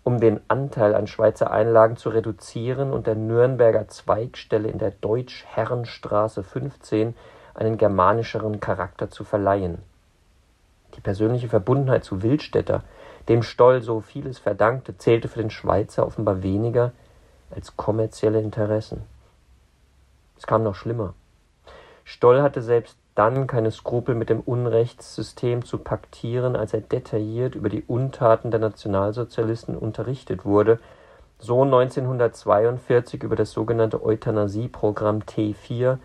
um 0.04 0.20
den 0.20 0.40
Anteil 0.48 0.96
an 0.96 1.08
Schweizer 1.08 1.52
Einlagen 1.52 1.98
zu 1.98 2.10
reduzieren 2.10 2.92
und 2.92 3.08
der 3.08 3.16
Nürnberger 3.16 3.88
Zweigstelle 3.90 4.70
in 4.70 4.78
der 4.78 4.92
Deutsch-Herrenstraße 4.92 6.44
15 6.44 7.16
einen 7.54 7.78
germanischeren 7.78 8.60
Charakter 8.60 9.10
zu 9.10 9.24
verleihen. 9.24 9.80
Die 10.96 11.02
persönliche 11.02 11.50
Verbundenheit 11.50 12.04
zu 12.04 12.24
Wildstätter, 12.24 12.84
dem 13.28 13.44
Stoll 13.44 13.82
so 13.82 14.00
vieles 14.00 14.40
verdankte, 14.40 14.98
zählte 14.98 15.28
für 15.28 15.42
den 15.42 15.52
Schweizer 15.52 16.08
offenbar 16.08 16.42
weniger 16.42 16.94
als 17.54 17.76
kommerzielle 17.78 18.42
Interessen. 18.42 19.02
Es 20.38 20.48
kam 20.48 20.64
noch 20.64 20.76
schlimmer. 20.76 21.14
Stoll 22.04 22.42
hatte 22.42 22.62
selbst 22.62 22.98
dann 23.16 23.48
keine 23.48 23.72
Skrupel 23.72 24.16
mit 24.16 24.30
dem 24.30 24.40
Unrechtssystem 24.40 25.66
zu 25.66 25.78
paktieren, 25.80 26.56
als 26.56 26.74
er 26.74 26.82
detailliert 26.82 27.56
über 27.56 27.70
die 27.70 27.84
Untaten 27.84 28.50
der 28.50 28.62
Nationalsozialisten 28.62 29.76
unterrichtet 29.76 30.46
wurde, 30.46 30.80
so 31.38 31.64
1942 31.64 33.24
über 33.24 33.36
das 33.36 33.52
sogenannte 33.52 34.04
Euthanasieprogramm 34.04 35.20
T4, 35.20 35.98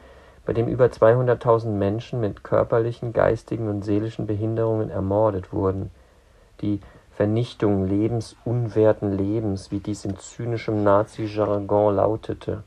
bei 0.45 0.53
dem 0.53 0.69
über 0.69 0.87
200.000 0.87 1.69
Menschen 1.69 2.21
mit 2.21 2.45
körperlichen, 2.45 3.13
geistigen 3.13 3.69
und 3.69 3.83
seelischen 3.83 4.27
Behinderungen 4.27 4.91
ermordet 4.91 5.53
wurden. 5.53 5.91
Die 6.61 6.81
Vernichtung 7.17 7.87
lebensunwerten 7.87 9.17
Lebens, 9.17 9.71
wie 9.71 9.79
dies 9.79 10.05
in 10.05 10.19
zynischem 10.19 10.83
Nazi-Jargon 10.83 11.95
lautete. 11.95 12.65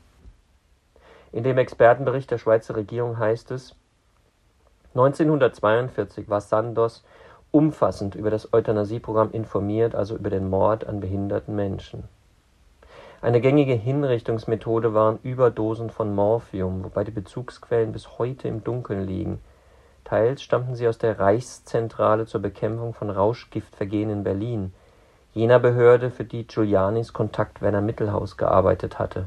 In 1.32 1.44
dem 1.44 1.58
Expertenbericht 1.58 2.30
der 2.30 2.38
Schweizer 2.38 2.74
Regierung 2.76 3.18
heißt 3.18 3.50
es, 3.50 3.74
1942 4.94 6.30
war 6.30 6.40
Sandos 6.40 7.04
umfassend 7.50 8.14
über 8.14 8.30
das 8.30 8.52
Euthanasieprogramm 8.54 9.32
informiert, 9.32 9.94
also 9.94 10.16
über 10.16 10.30
den 10.30 10.48
Mord 10.48 10.86
an 10.86 11.00
behinderten 11.00 11.54
Menschen. 11.54 12.04
Eine 13.20 13.42
gängige 13.42 13.74
Hinrichtungsmethode 13.74 14.94
waren 14.94 15.18
Überdosen 15.22 15.90
von 15.90 16.14
Morphium, 16.14 16.84
wobei 16.84 17.04
die 17.04 17.10
Bezugsquellen 17.10 17.92
bis 17.92 18.18
heute 18.18 18.48
im 18.48 18.64
Dunkeln 18.64 19.06
liegen. 19.06 19.40
Teils 20.08 20.42
stammten 20.42 20.74
sie 20.74 20.88
aus 20.88 20.96
der 20.96 21.18
Reichszentrale 21.18 22.24
zur 22.24 22.40
Bekämpfung 22.40 22.94
von 22.94 23.10
Rauschgiftvergehen 23.10 24.08
in 24.08 24.24
Berlin, 24.24 24.72
jener 25.34 25.58
Behörde, 25.58 26.10
für 26.10 26.24
die 26.24 26.46
Giulianis 26.46 27.12
Kontakt 27.12 27.60
Werner 27.60 27.82
Mittelhaus 27.82 28.38
gearbeitet 28.38 28.98
hatte. 28.98 29.26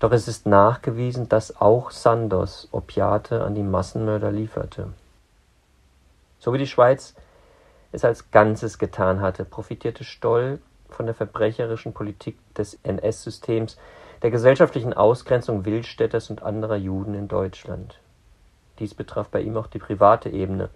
Doch 0.00 0.10
es 0.10 0.26
ist 0.26 0.44
nachgewiesen, 0.44 1.28
dass 1.28 1.60
auch 1.60 1.92
Sandos 1.92 2.68
Opiate 2.72 3.44
an 3.44 3.54
die 3.54 3.62
Massenmörder 3.62 4.32
lieferte. 4.32 4.88
So 6.40 6.52
wie 6.52 6.58
die 6.58 6.66
Schweiz 6.66 7.14
es 7.92 8.04
als 8.04 8.32
Ganzes 8.32 8.78
getan 8.78 9.20
hatte, 9.20 9.44
profitierte 9.44 10.02
Stoll 10.02 10.58
von 10.88 11.06
der 11.06 11.14
verbrecherischen 11.14 11.92
Politik 11.92 12.36
des 12.54 12.76
NS-Systems, 12.82 13.78
der 14.22 14.32
gesellschaftlichen 14.32 14.94
Ausgrenzung 14.94 15.64
Wildstädters 15.64 16.28
und 16.28 16.42
anderer 16.42 16.76
Juden 16.76 17.14
in 17.14 17.28
Deutschland. 17.28 18.00
Dies 18.82 18.94
betraf 18.94 19.28
bei 19.28 19.40
ihm 19.40 19.56
auch 19.56 19.68
die 19.68 19.78
private 19.78 20.28
Ebene. 20.28 20.68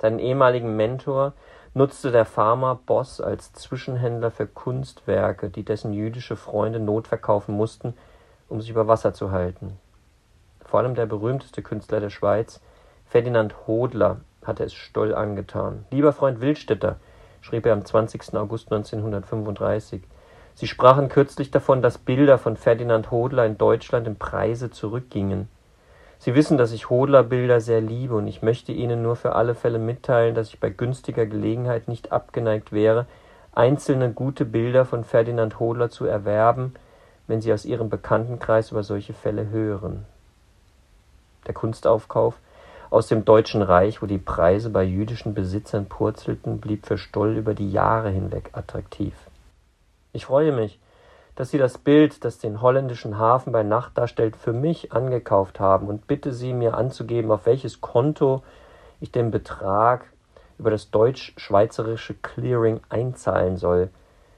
Seinen 0.00 0.20
ehemaligen 0.20 0.74
Mentor 0.74 1.34
nutzte 1.74 2.10
der 2.10 2.24
Pharma-Boss 2.24 3.20
als 3.20 3.52
Zwischenhändler 3.52 4.30
für 4.30 4.46
Kunstwerke, 4.46 5.50
die 5.50 5.62
dessen 5.62 5.92
jüdische 5.92 6.36
Freunde 6.36 6.80
notverkaufen 6.80 7.54
mussten, 7.54 7.92
um 8.48 8.62
sich 8.62 8.70
über 8.70 8.88
Wasser 8.88 9.12
zu 9.12 9.32
halten. 9.32 9.78
Vor 10.64 10.80
allem 10.80 10.94
der 10.94 11.04
berühmteste 11.04 11.60
Künstler 11.60 12.00
der 12.00 12.08
Schweiz, 12.08 12.62
Ferdinand 13.04 13.66
Hodler, 13.66 14.22
hatte 14.42 14.64
es 14.64 14.72
Stoll 14.72 15.14
angetan. 15.14 15.84
Lieber 15.90 16.14
Freund 16.14 16.40
Wildstätter, 16.40 16.96
schrieb 17.42 17.66
er 17.66 17.74
am 17.74 17.84
20. 17.84 18.32
August 18.34 18.72
1935, 18.72 20.02
Sie 20.54 20.66
sprachen 20.66 21.10
kürzlich 21.10 21.50
davon, 21.50 21.82
dass 21.82 21.98
Bilder 21.98 22.38
von 22.38 22.56
Ferdinand 22.56 23.10
Hodler 23.10 23.44
in 23.44 23.58
Deutschland 23.58 24.06
im 24.06 24.16
Preise 24.16 24.70
zurückgingen. 24.70 25.50
Sie 26.26 26.34
wissen, 26.34 26.58
dass 26.58 26.72
ich 26.72 26.90
Hodler-Bilder 26.90 27.60
sehr 27.60 27.80
liebe, 27.80 28.16
und 28.16 28.26
ich 28.26 28.42
möchte 28.42 28.72
Ihnen 28.72 29.00
nur 29.00 29.14
für 29.14 29.36
alle 29.36 29.54
Fälle 29.54 29.78
mitteilen, 29.78 30.34
dass 30.34 30.48
ich 30.48 30.58
bei 30.58 30.70
günstiger 30.70 31.24
Gelegenheit 31.24 31.86
nicht 31.86 32.10
abgeneigt 32.10 32.72
wäre, 32.72 33.06
einzelne 33.52 34.10
gute 34.10 34.44
Bilder 34.44 34.84
von 34.84 35.04
Ferdinand 35.04 35.60
Hodler 35.60 35.88
zu 35.88 36.04
erwerben, 36.04 36.74
wenn 37.28 37.40
Sie 37.40 37.52
aus 37.52 37.64
Ihrem 37.64 37.90
Bekanntenkreis 37.90 38.72
über 38.72 38.82
solche 38.82 39.12
Fälle 39.12 39.50
hören. 39.50 40.04
Der 41.46 41.54
Kunstaufkauf 41.54 42.34
aus 42.90 43.06
dem 43.06 43.24
Deutschen 43.24 43.62
Reich, 43.62 44.02
wo 44.02 44.06
die 44.06 44.18
Preise 44.18 44.70
bei 44.70 44.82
jüdischen 44.82 45.32
Besitzern 45.32 45.86
purzelten, 45.86 46.58
blieb 46.58 46.86
für 46.86 46.98
Stoll 46.98 47.36
über 47.36 47.54
die 47.54 47.70
Jahre 47.70 48.10
hinweg 48.10 48.50
attraktiv. 48.52 49.14
Ich 50.12 50.26
freue 50.26 50.50
mich, 50.50 50.80
dass 51.36 51.50
Sie 51.50 51.58
das 51.58 51.78
Bild, 51.78 52.24
das 52.24 52.38
den 52.38 52.62
holländischen 52.62 53.18
Hafen 53.18 53.52
bei 53.52 53.62
Nacht 53.62 53.96
darstellt, 53.96 54.36
für 54.36 54.54
mich 54.54 54.92
angekauft 54.92 55.60
haben 55.60 55.86
und 55.86 56.06
bitte 56.06 56.32
Sie 56.32 56.54
mir 56.54 56.74
anzugeben, 56.76 57.30
auf 57.30 57.44
welches 57.46 57.82
Konto 57.82 58.42
ich 59.00 59.12
den 59.12 59.30
Betrag 59.30 60.06
über 60.58 60.70
das 60.70 60.90
deutsch-schweizerische 60.90 62.14
Clearing 62.14 62.80
einzahlen 62.88 63.58
soll, 63.58 63.90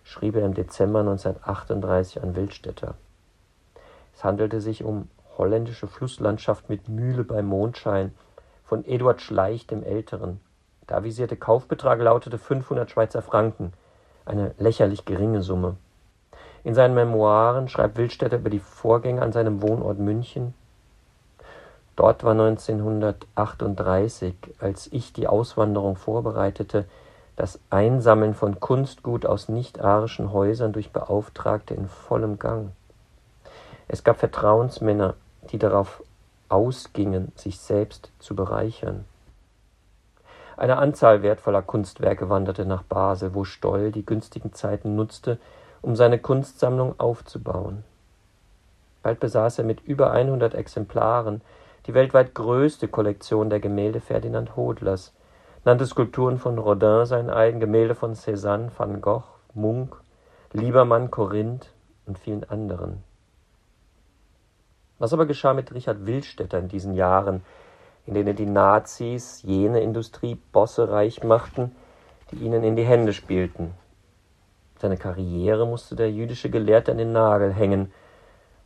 schrieb 0.02 0.34
er 0.34 0.44
im 0.44 0.54
Dezember 0.54 1.00
1938 1.00 2.20
an 2.20 2.34
Wildstätter. 2.34 2.94
Es 4.12 4.24
handelte 4.24 4.60
sich 4.60 4.82
um 4.82 5.08
holländische 5.36 5.86
Flusslandschaft 5.86 6.68
mit 6.68 6.88
Mühle 6.88 7.22
bei 7.22 7.42
Mondschein 7.42 8.12
von 8.64 8.84
Eduard 8.84 9.20
Schleich 9.20 9.68
dem 9.68 9.84
Älteren. 9.84 10.40
Der 10.88 10.96
avisierte 10.96 11.36
Kaufbetrag 11.36 12.00
lautete 12.00 12.38
500 12.38 12.90
Schweizer 12.90 13.22
Franken, 13.22 13.72
eine 14.24 14.54
lächerlich 14.58 15.04
geringe 15.04 15.42
Summe. 15.42 15.76
In 16.64 16.74
seinen 16.74 16.94
Memoiren 16.94 17.68
schreibt 17.68 17.96
Wildstätter 17.96 18.38
über 18.38 18.50
die 18.50 18.58
Vorgänge 18.58 19.22
an 19.22 19.30
seinem 19.32 19.62
Wohnort 19.62 19.98
München. 19.98 20.54
Dort 21.96 22.24
war 22.24 22.32
1938, 22.32 24.34
als 24.60 24.88
ich 24.92 25.12
die 25.12 25.26
Auswanderung 25.26 25.96
vorbereitete, 25.96 26.84
das 27.34 27.58
Einsammeln 27.70 28.34
von 28.34 28.60
Kunstgut 28.60 29.26
aus 29.26 29.48
nicht-arischen 29.48 30.32
Häusern 30.32 30.72
durch 30.72 30.92
Beauftragte 30.92 31.74
in 31.74 31.88
vollem 31.88 32.38
Gang. 32.38 32.70
Es 33.86 34.04
gab 34.04 34.18
Vertrauensmänner, 34.18 35.14
die 35.50 35.58
darauf 35.58 36.02
ausgingen, 36.48 37.32
sich 37.36 37.58
selbst 37.58 38.10
zu 38.18 38.34
bereichern. 38.34 39.04
Eine 40.56 40.78
Anzahl 40.78 41.22
wertvoller 41.22 41.62
Kunstwerke 41.62 42.28
wanderte 42.28 42.64
nach 42.64 42.82
Basel, 42.82 43.34
wo 43.34 43.44
Stoll 43.44 43.92
die 43.92 44.04
günstigen 44.04 44.52
Zeiten 44.52 44.96
nutzte, 44.96 45.38
um 45.88 45.96
seine 45.96 46.18
Kunstsammlung 46.18 47.00
aufzubauen. 47.00 47.82
Bald 49.02 49.20
besaß 49.20 49.60
er 49.60 49.64
mit 49.64 49.80
über 49.80 50.10
100 50.10 50.52
Exemplaren 50.52 51.40
die 51.86 51.94
weltweit 51.94 52.34
größte 52.34 52.88
Kollektion 52.88 53.48
der 53.48 53.58
Gemälde 53.58 54.02
Ferdinand 54.02 54.54
Hodlers, 54.54 55.14
nannte 55.64 55.86
Skulpturen 55.86 56.36
von 56.36 56.58
Rodin 56.58 57.06
sein 57.06 57.30
eigen, 57.30 57.58
Gemälde 57.58 57.94
von 57.94 58.14
Cézanne, 58.14 58.68
Van 58.76 59.00
Gogh, 59.00 59.24
Munch, 59.54 59.96
Liebermann, 60.52 61.10
Korinth 61.10 61.72
und 62.04 62.18
vielen 62.18 62.44
anderen. 62.44 63.02
Was 64.98 65.14
aber 65.14 65.24
geschah 65.24 65.54
mit 65.54 65.72
Richard 65.72 66.04
Wildstätter 66.04 66.58
in 66.58 66.68
diesen 66.68 66.92
Jahren, 66.92 67.42
in 68.04 68.12
denen 68.12 68.36
die 68.36 68.44
Nazis 68.44 69.40
jene 69.42 69.80
Industriebosse 69.80 70.90
reich 70.90 71.24
machten, 71.24 71.74
die 72.30 72.44
ihnen 72.44 72.62
in 72.62 72.76
die 72.76 72.84
Hände 72.84 73.14
spielten? 73.14 73.72
Seine 74.80 74.96
Karriere 74.96 75.66
musste 75.66 75.96
der 75.96 76.10
jüdische 76.10 76.50
Gelehrte 76.50 76.92
an 76.92 76.98
den 76.98 77.12
Nagel 77.12 77.52
hängen, 77.52 77.92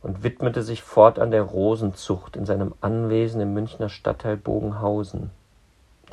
und 0.03 0.21
widmete 0.21 0.61
sich 0.61 0.83
fortan 0.83 1.31
der 1.31 1.43
Rosenzucht 1.43 2.35
in 2.35 2.45
seinem 2.45 2.75
Anwesen 2.81 3.39
im 3.41 3.53
Münchner 3.53 3.87
Stadtteil 3.87 4.35
Bogenhausen. 4.35 5.31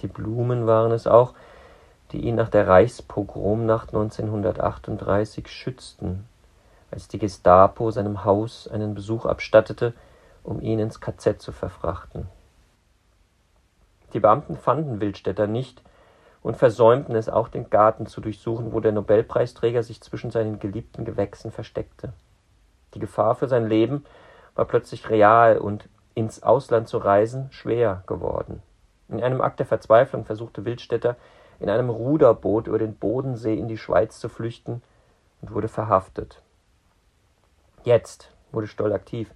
Die 0.00 0.06
Blumen 0.06 0.66
waren 0.66 0.92
es 0.92 1.08
auch, 1.08 1.34
die 2.12 2.20
ihn 2.20 2.36
nach 2.36 2.48
der 2.48 2.68
Reichspogromnacht 2.68 3.88
1938 3.88 5.48
schützten, 5.48 6.24
als 6.92 7.08
die 7.08 7.18
Gestapo 7.18 7.90
seinem 7.90 8.24
Haus 8.24 8.68
einen 8.68 8.94
Besuch 8.94 9.26
abstattete, 9.26 9.92
um 10.44 10.60
ihn 10.60 10.78
ins 10.78 11.00
KZ 11.00 11.42
zu 11.42 11.52
verfrachten. 11.52 12.28
Die 14.12 14.20
Beamten 14.20 14.56
fanden 14.56 15.00
Wildstätter 15.00 15.46
nicht 15.46 15.82
und 16.42 16.57
versäumten 16.57 17.14
es 17.14 17.29
auch, 17.29 17.48
den 17.48 17.70
Garten 17.70 18.07
zu 18.07 18.20
durchsuchen, 18.20 18.72
wo 18.72 18.81
der 18.81 18.92
Nobelpreisträger 18.92 19.83
sich 19.83 20.00
zwischen 20.00 20.31
seinen 20.31 20.59
geliebten 20.59 21.05
Gewächsen 21.05 21.50
versteckte. 21.50 22.12
Die 22.94 22.98
Gefahr 22.98 23.35
für 23.35 23.48
sein 23.48 23.68
Leben 23.68 24.05
war 24.55 24.64
plötzlich 24.64 25.11
real 25.11 25.59
und 25.59 25.88
ins 26.14 26.42
Ausland 26.42 26.88
zu 26.88 26.98
reisen 26.98 27.53
schwer 27.53 28.03
geworden. 28.07 28.62
In 29.09 29.22
einem 29.22 29.40
Akt 29.40 29.59
der 29.59 29.66
Verzweiflung 29.66 30.24
versuchte 30.24 30.64
Wildstätter, 30.64 31.16
in 31.59 31.68
einem 31.68 31.90
Ruderboot 31.90 32.66
über 32.66 32.79
den 32.79 32.96
Bodensee 32.96 33.55
in 33.55 33.68
die 33.68 33.76
Schweiz 33.76 34.18
zu 34.18 34.29
flüchten 34.29 34.83
und 35.42 35.53
wurde 35.53 35.68
verhaftet. 35.68 36.42
Jetzt 37.85 38.33
wurde 38.50 38.66
Stoll 38.66 38.92
aktiv, 38.92 39.31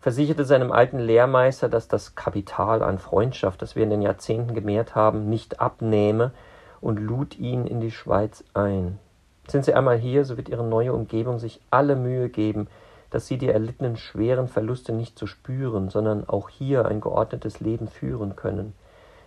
versicherte 0.00 0.44
seinem 0.44 0.72
alten 0.72 0.98
Lehrmeister, 0.98 1.68
dass 1.68 1.88
das 1.88 2.14
Kapital 2.14 2.82
an 2.82 2.98
Freundschaft, 2.98 3.62
das 3.62 3.76
wir 3.76 3.82
in 3.82 3.90
den 3.90 4.02
Jahrzehnten 4.02 4.54
gemehrt 4.54 4.94
haben, 4.94 5.28
nicht 5.28 5.60
abnehme 5.60 6.32
und 6.80 6.98
lud 6.98 7.38
ihn 7.38 7.66
in 7.66 7.80
die 7.80 7.90
Schweiz 7.90 8.44
ein. 8.54 8.98
Sind 9.46 9.64
Sie 9.64 9.74
einmal 9.74 9.98
hier, 9.98 10.24
so 10.24 10.36
wird 10.36 10.48
Ihre 10.48 10.64
neue 10.64 10.92
Umgebung 10.92 11.38
sich 11.38 11.60
alle 11.70 11.96
Mühe 11.96 12.28
geben, 12.28 12.68
dass 13.10 13.26
Sie 13.26 13.38
die 13.38 13.48
erlittenen 13.48 13.96
schweren 13.96 14.48
Verluste 14.48 14.92
nicht 14.92 15.18
zu 15.18 15.26
spüren, 15.26 15.88
sondern 15.88 16.28
auch 16.28 16.48
hier 16.48 16.86
ein 16.86 17.00
geordnetes 17.00 17.60
Leben 17.60 17.88
führen 17.88 18.36
können. 18.36 18.74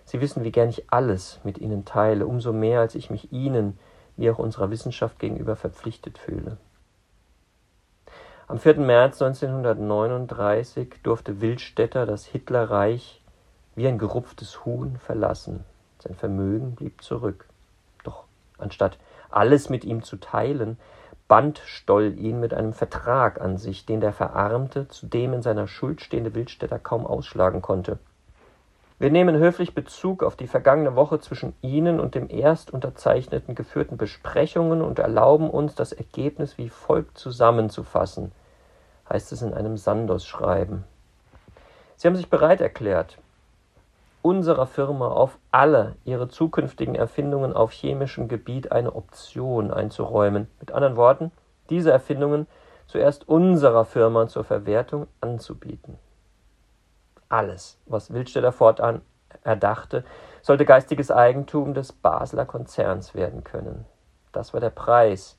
Sie 0.05 0.21
wissen, 0.21 0.43
wie 0.43 0.51
gern 0.51 0.69
ich 0.69 0.91
alles 0.91 1.39
mit 1.43 1.57
Ihnen 1.57 1.85
teile, 1.85 2.27
umso 2.27 2.53
mehr, 2.53 2.81
als 2.81 2.95
ich 2.95 3.09
mich 3.09 3.31
Ihnen, 3.31 3.79
wie 4.17 4.29
auch 4.29 4.39
unserer 4.39 4.69
Wissenschaft 4.69 5.19
gegenüber 5.19 5.55
verpflichtet 5.55 6.17
fühle. 6.17 6.57
Am 8.47 8.59
4. 8.59 8.75
März 8.79 9.21
1939 9.21 10.95
durfte 11.03 11.39
Wildstätter 11.39 12.05
das 12.05 12.25
Hitlerreich 12.25 13.23
wie 13.75 13.87
ein 13.87 13.97
gerupftes 13.97 14.65
Huhn 14.65 14.97
verlassen. 14.97 15.63
Sein 16.01 16.15
Vermögen 16.15 16.75
blieb 16.75 17.01
zurück. 17.01 17.45
Doch 18.03 18.25
anstatt 18.57 18.97
alles 19.29 19.69
mit 19.69 19.85
ihm 19.85 20.03
zu 20.03 20.17
teilen, 20.17 20.77
band 21.27 21.59
Stoll 21.65 22.17
ihn 22.17 22.39
mit 22.39 22.53
einem 22.53 22.73
Vertrag 22.73 23.39
an 23.39 23.57
sich, 23.57 23.85
den 23.85 24.01
der 24.01 24.11
verarmte, 24.11 24.87
zudem 24.89 25.33
in 25.33 25.41
seiner 25.41 25.67
Schuld 25.67 26.01
stehende 26.01 26.35
Wildstätter 26.35 26.79
kaum 26.79 27.05
ausschlagen 27.05 27.61
konnte. 27.61 27.99
Wir 28.99 29.09
nehmen 29.09 29.35
höflich 29.37 29.73
Bezug 29.73 30.21
auf 30.21 30.35
die 30.35 30.47
vergangene 30.47 30.95
Woche 30.95 31.19
zwischen 31.19 31.55
Ihnen 31.61 31.99
und 31.99 32.13
dem 32.13 32.29
erst 32.29 32.71
unterzeichneten 32.71 33.55
geführten 33.55 33.97
Besprechungen 33.97 34.81
und 34.81 34.99
erlauben 34.99 35.49
uns, 35.49 35.73
das 35.73 35.91
Ergebnis 35.91 36.57
wie 36.57 36.69
folgt 36.69 37.17
zusammenzufassen 37.17 38.31
heißt 39.11 39.31
es 39.31 39.41
in 39.41 39.53
einem 39.53 39.77
Sandos-Schreiben. 39.77 40.83
Sie 41.97 42.07
haben 42.07 42.15
sich 42.15 42.29
bereit 42.29 42.61
erklärt, 42.61 43.17
unserer 44.21 44.67
Firma 44.67 45.07
auf 45.07 45.37
alle 45.51 45.95
ihre 46.03 46.27
zukünftigen 46.27 46.95
Erfindungen 46.95 47.53
auf 47.53 47.71
chemischem 47.71 48.27
Gebiet 48.27 48.71
eine 48.71 48.95
Option 48.95 49.71
einzuräumen. 49.71 50.47
Mit 50.59 50.71
anderen 50.71 50.95
Worten, 50.95 51.31
diese 51.69 51.91
Erfindungen 51.91 52.47
zuerst 52.87 53.27
unserer 53.27 53.85
Firma 53.85 54.27
zur 54.27 54.43
Verwertung 54.43 55.07
anzubieten. 55.21 55.97
Alles, 57.29 57.79
was 57.85 58.13
Wildstetter 58.13 58.51
fortan 58.51 59.01
erdachte, 59.43 60.03
sollte 60.41 60.65
geistiges 60.65 61.11
Eigentum 61.11 61.73
des 61.73 61.93
Basler 61.93 62.45
Konzerns 62.45 63.15
werden 63.15 63.43
können. 63.43 63.85
Das 64.31 64.53
war 64.53 64.59
der 64.59 64.69
Preis, 64.69 65.37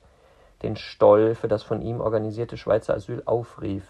den 0.63 0.77
Stoll 0.77 1.35
für 1.35 1.49
das 1.49 1.63
von 1.63 1.83
ihm 1.83 2.01
organisierte 2.01 2.57
Schweizer 2.57 2.95
Asyl 2.95 3.23
aufrief. 3.27 3.85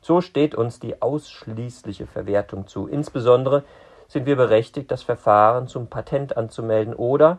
So 0.00 0.20
steht 0.20 0.54
uns 0.54 0.80
die 0.80 1.02
ausschließliche 1.02 2.06
Verwertung 2.06 2.66
zu. 2.66 2.86
Insbesondere 2.86 3.64
sind 4.06 4.26
wir 4.26 4.36
berechtigt, 4.36 4.90
das 4.90 5.02
Verfahren 5.02 5.68
zum 5.68 5.88
Patent 5.88 6.36
anzumelden 6.36 6.94
oder, 6.94 7.38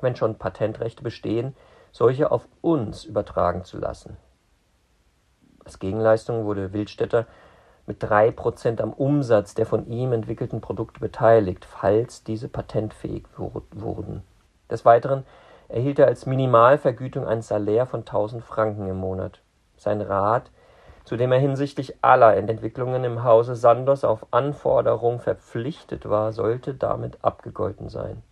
wenn 0.00 0.16
schon 0.16 0.36
Patentrechte 0.36 1.02
bestehen, 1.02 1.56
solche 1.90 2.30
auf 2.30 2.46
uns 2.60 3.04
übertragen 3.04 3.64
zu 3.64 3.78
lassen. 3.78 4.16
Als 5.64 5.78
Gegenleistung 5.78 6.44
wurde 6.44 6.72
Wildstätter 6.72 7.26
mit 7.86 8.02
drei 8.02 8.30
Prozent 8.30 8.80
am 8.80 8.92
Umsatz 8.92 9.54
der 9.54 9.66
von 9.66 9.86
ihm 9.88 10.12
entwickelten 10.12 10.60
Produkte 10.60 11.00
beteiligt, 11.00 11.64
falls 11.64 12.22
diese 12.22 12.48
patentfähig 12.48 13.24
wurden. 13.36 14.22
Des 14.70 14.84
Weiteren 14.84 15.24
erhielt 15.68 15.98
er 15.98 16.06
als 16.06 16.26
Minimalvergütung 16.26 17.26
ein 17.26 17.42
Salär 17.42 17.86
von 17.86 18.00
1000 18.00 18.44
Franken 18.44 18.88
im 18.88 18.96
Monat. 18.96 19.40
Sein 19.76 20.00
Rat, 20.00 20.50
zu 21.06 21.16
dem 21.16 21.30
er 21.30 21.38
hinsichtlich 21.38 21.94
aller 22.02 22.36
Entwicklungen 22.36 23.04
im 23.04 23.22
Hause 23.22 23.54
Sandos 23.54 24.02
auf 24.02 24.26
Anforderung 24.32 25.20
verpflichtet 25.20 26.10
war, 26.10 26.32
sollte 26.32 26.74
damit 26.74 27.18
abgegolten 27.22 27.88
sein. 27.88 28.22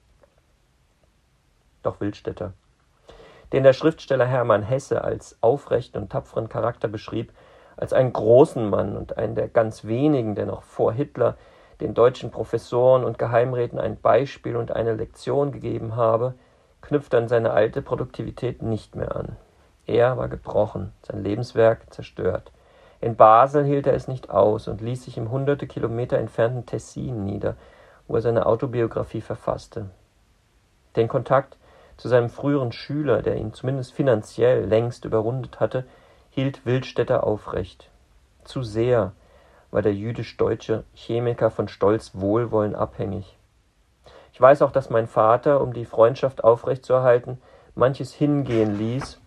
Doch 1.84 2.00
Wildstätter, 2.00 2.52
den 3.52 3.62
der 3.62 3.74
Schriftsteller 3.74 4.26
Hermann 4.26 4.64
Hesse 4.64 5.04
als 5.04 5.38
aufrechten 5.40 6.02
und 6.02 6.10
tapferen 6.10 6.48
Charakter 6.48 6.88
beschrieb, 6.88 7.32
als 7.76 7.92
einen 7.92 8.12
großen 8.12 8.68
Mann 8.68 8.96
und 8.96 9.18
einen 9.18 9.36
der 9.36 9.46
ganz 9.46 9.84
wenigen, 9.84 10.34
der 10.34 10.46
noch 10.46 10.64
vor 10.64 10.92
Hitler 10.92 11.36
den 11.80 11.94
deutschen 11.94 12.32
Professoren 12.32 13.04
und 13.04 13.20
Geheimräten 13.20 13.78
ein 13.78 14.00
Beispiel 14.00 14.56
und 14.56 14.72
eine 14.72 14.94
Lektion 14.94 15.52
gegeben 15.52 15.94
habe, 15.94 16.34
knüpfte 16.80 17.18
an 17.18 17.28
seine 17.28 17.52
alte 17.52 17.82
Produktivität 17.82 18.62
nicht 18.62 18.96
mehr 18.96 19.14
an. 19.14 19.36
Er 19.86 20.16
war 20.16 20.28
gebrochen, 20.28 20.92
sein 21.02 21.22
Lebenswerk 21.22 21.92
zerstört. 21.94 22.50
In 23.04 23.16
Basel 23.16 23.66
hielt 23.66 23.86
er 23.86 23.92
es 23.92 24.08
nicht 24.08 24.30
aus 24.30 24.66
und 24.66 24.80
ließ 24.80 25.04
sich 25.04 25.18
im 25.18 25.30
hunderte 25.30 25.66
Kilometer 25.66 26.16
entfernten 26.16 26.64
Tessin 26.64 27.22
nieder, 27.26 27.54
wo 28.08 28.14
er 28.14 28.22
seine 28.22 28.46
Autobiografie 28.46 29.20
verfasste. 29.20 29.90
Den 30.96 31.06
Kontakt 31.06 31.58
zu 31.98 32.08
seinem 32.08 32.30
früheren 32.30 32.72
Schüler, 32.72 33.20
der 33.20 33.36
ihn 33.36 33.52
zumindest 33.52 33.92
finanziell 33.92 34.64
längst 34.64 35.04
überrundet 35.04 35.60
hatte, 35.60 35.84
hielt 36.30 36.64
Wildstätter 36.64 37.24
aufrecht. 37.24 37.90
Zu 38.42 38.62
sehr 38.62 39.12
war 39.70 39.82
der 39.82 39.92
jüdisch-deutsche 39.92 40.84
Chemiker 40.94 41.50
von 41.50 41.68
Stolz 41.68 42.12
Wohlwollen 42.14 42.74
abhängig. 42.74 43.36
Ich 44.32 44.40
weiß 44.40 44.62
auch, 44.62 44.72
dass 44.72 44.88
mein 44.88 45.08
Vater, 45.08 45.60
um 45.60 45.74
die 45.74 45.84
Freundschaft 45.84 46.42
aufrechtzuerhalten, 46.42 47.36
manches 47.74 48.14
hingehen 48.14 48.78
ließ, 48.78 49.20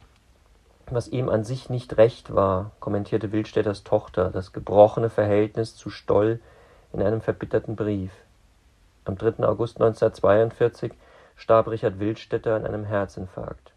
was 0.94 1.08
ihm 1.08 1.30
an 1.30 1.44
sich 1.44 1.70
nicht 1.70 1.98
recht 1.98 2.34
war, 2.34 2.72
kommentierte 2.80 3.32
Wildstädters 3.32 3.84
Tochter 3.84 4.30
das 4.30 4.54
gebrochene 4.54 5.10
Verhältnis 5.10 5.76
zu 5.76 5.90
Stoll 5.90 6.40
in 6.94 7.02
einem 7.02 7.22
verbitterten 7.22 7.76
Brief. 7.76 8.12
Am 9.06 9.18
3. 9.18 9.46
August 9.46 9.82
1942 9.82 10.94
starb 11.36 11.68
Richard 11.68 12.00
Wildstätter 12.00 12.56
an 12.56 12.66
einem 12.66 12.86
Herzinfarkt. 12.86 13.72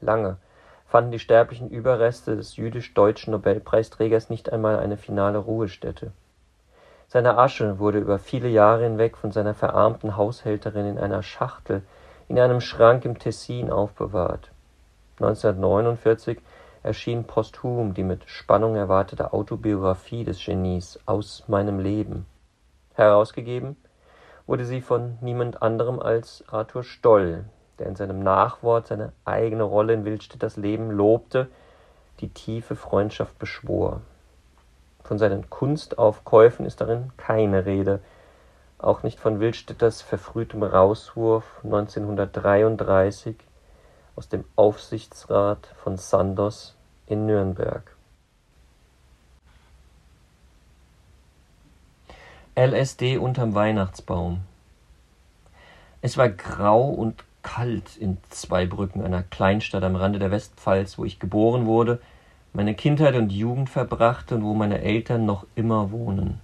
Lange 0.00 0.38
fanden 0.86 1.12
die 1.12 1.18
sterblichen 1.18 1.70
Überreste 1.70 2.36
des 2.36 2.56
jüdisch-deutschen 2.56 3.32
Nobelpreisträgers 3.32 4.30
nicht 4.30 4.52
einmal 4.52 4.78
eine 4.78 4.96
finale 4.96 5.38
Ruhestätte. 5.38 6.12
Seine 7.06 7.38
Asche 7.38 7.78
wurde 7.78 7.98
über 7.98 8.18
viele 8.18 8.48
Jahre 8.48 8.84
hinweg 8.84 9.16
von 9.16 9.32
seiner 9.32 9.54
verarmten 9.54 10.16
Haushälterin 10.16 10.86
in 10.86 10.98
einer 10.98 11.22
Schachtel 11.22 11.82
in 12.28 12.38
einem 12.38 12.60
Schrank 12.60 13.04
im 13.04 13.18
Tessin 13.18 13.70
aufbewahrt. 13.70 14.50
1949 15.20 16.38
erschien 16.82 17.24
posthum 17.24 17.92
die 17.92 18.02
mit 18.02 18.22
Spannung 18.26 18.74
erwartete 18.74 19.34
Autobiografie 19.34 20.24
des 20.24 20.42
Genies 20.42 20.98
Aus 21.04 21.44
meinem 21.46 21.78
Leben. 21.78 22.24
Herausgegeben 22.94 23.76
wurde 24.46 24.64
sie 24.64 24.80
von 24.80 25.18
niemand 25.20 25.60
anderem 25.60 26.00
als 26.00 26.42
Arthur 26.48 26.84
Stoll, 26.84 27.44
der 27.78 27.86
in 27.86 27.96
seinem 27.96 28.22
Nachwort 28.22 28.86
seine 28.86 29.12
eigene 29.26 29.62
Rolle 29.62 29.92
in 29.92 30.06
Wildstädters 30.06 30.56
Leben 30.56 30.90
lobte, 30.90 31.48
die 32.20 32.30
tiefe 32.30 32.74
Freundschaft 32.74 33.38
beschwor. 33.38 34.00
Von 35.04 35.18
seinen 35.18 35.50
Kunstaufkäufen 35.50 36.64
ist 36.64 36.80
darin 36.80 37.12
keine 37.18 37.66
Rede, 37.66 38.00
auch 38.78 39.02
nicht 39.02 39.20
von 39.20 39.38
Wildstädters 39.38 40.00
verfrühtem 40.00 40.62
Rauswurf 40.62 41.60
1933 41.62 43.36
aus 44.16 44.28
dem 44.28 44.44
Aufsichtsrat 44.56 45.68
von 45.82 45.96
Sandos 45.96 46.74
in 47.06 47.26
Nürnberg. 47.26 47.82
LSD 52.56 53.18
unterm 53.18 53.54
Weihnachtsbaum. 53.54 54.40
Es 56.02 56.16
war 56.16 56.28
grau 56.28 56.88
und 56.88 57.24
kalt 57.42 57.96
in 57.96 58.18
Zweibrücken, 58.28 59.02
einer 59.02 59.22
Kleinstadt 59.22 59.82
am 59.82 59.96
Rande 59.96 60.18
der 60.18 60.30
Westpfalz, 60.30 60.98
wo 60.98 61.04
ich 61.04 61.18
geboren 61.18 61.66
wurde 61.66 62.00
meine 62.52 62.74
Kindheit 62.74 63.14
und 63.14 63.30
Jugend 63.30 63.70
verbrachte 63.70 64.34
und 64.34 64.42
wo 64.42 64.54
meine 64.54 64.80
Eltern 64.80 65.24
noch 65.24 65.46
immer 65.54 65.92
wohnen. 65.92 66.40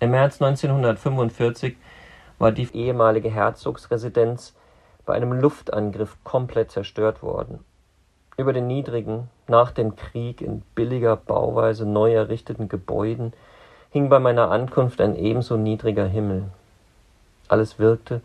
Im 0.00 0.12
März 0.12 0.40
1945 0.40 1.76
war 2.38 2.52
die 2.52 2.68
ehemalige 2.74 3.30
Herzogsresidenz 3.30 4.54
bei 5.04 5.14
einem 5.14 5.32
Luftangriff 5.32 6.16
komplett 6.24 6.70
zerstört 6.70 7.22
worden. 7.22 7.64
Über 8.36 8.52
den 8.52 8.66
niedrigen, 8.66 9.28
nach 9.46 9.70
dem 9.70 9.94
Krieg 9.94 10.40
in 10.40 10.62
billiger 10.74 11.16
Bauweise 11.16 11.86
neu 11.86 12.12
errichteten 12.14 12.68
Gebäuden 12.68 13.32
hing 13.90 14.08
bei 14.08 14.18
meiner 14.18 14.50
Ankunft 14.50 15.00
ein 15.00 15.14
ebenso 15.14 15.56
niedriger 15.56 16.06
Himmel. 16.06 16.44
Alles 17.46 17.78
wirkte, 17.78 18.22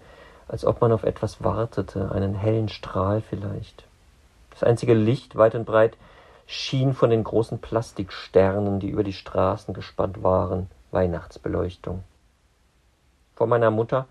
als 0.48 0.66
ob 0.66 0.82
man 0.82 0.92
auf 0.92 1.04
etwas 1.04 1.44
wartete, 1.44 2.12
einen 2.12 2.34
hellen 2.34 2.70
Strahl 2.70 3.22
vielleicht. 3.22 3.84
Das 4.50 4.64
einzige 4.64 4.96
Licht 4.96 5.36
weit 5.36 5.54
und 5.54 5.66
breit 5.66 5.96
schien 6.48 6.96
von 6.96 7.12
den 7.12 7.24
großen 7.24 7.60
Plastiksternen, 7.60 8.80
die 8.80 8.90
über 8.90 9.04
die 9.04 9.14
Straßen 9.14 9.76
gespannt 9.76 10.24
waren, 10.24 10.72
Weihnachtsbeleuchtung. 10.90 12.04
Vor 13.36 13.46
meiner 13.46 13.70
Mutter 13.70 14.08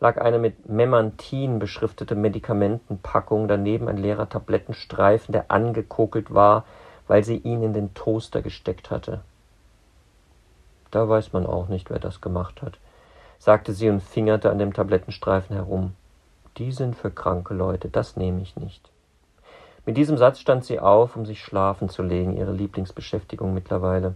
lag 0.00 0.20
eine 0.20 0.38
mit 0.38 0.68
Memantin 0.68 1.58
beschriftete 1.58 2.14
Medikamentenpackung, 2.14 3.48
daneben 3.48 3.88
ein 3.88 3.96
leerer 3.96 4.28
Tablettenstreifen, 4.28 5.32
der 5.32 5.50
angekokelt 5.50 6.34
war, 6.34 6.64
weil 7.06 7.24
sie 7.24 7.36
ihn 7.36 7.62
in 7.62 7.72
den 7.72 7.94
Toaster 7.94 8.42
gesteckt 8.42 8.90
hatte. 8.90 9.20
Da 10.90 11.08
weiß 11.08 11.32
man 11.32 11.46
auch 11.46 11.68
nicht, 11.68 11.90
wer 11.90 11.98
das 11.98 12.20
gemacht 12.20 12.62
hat, 12.62 12.78
sagte 13.38 13.72
sie 13.72 13.90
und 13.90 14.02
fingerte 14.02 14.50
an 14.50 14.58
dem 14.58 14.72
Tablettenstreifen 14.72 15.56
herum. 15.56 15.94
Die 16.56 16.70
sind 16.70 16.94
für 16.94 17.10
kranke 17.10 17.52
Leute, 17.52 17.88
das 17.88 18.16
nehme 18.16 18.40
ich 18.40 18.56
nicht. 18.56 18.90
Mit 19.86 19.96
diesem 19.96 20.16
Satz 20.16 20.38
stand 20.38 20.64
sie 20.64 20.80
auf, 20.80 21.16
um 21.16 21.26
sich 21.26 21.42
schlafen 21.42 21.88
zu 21.88 22.02
legen, 22.02 22.36
ihre 22.36 22.52
Lieblingsbeschäftigung 22.52 23.52
mittlerweile. 23.52 24.14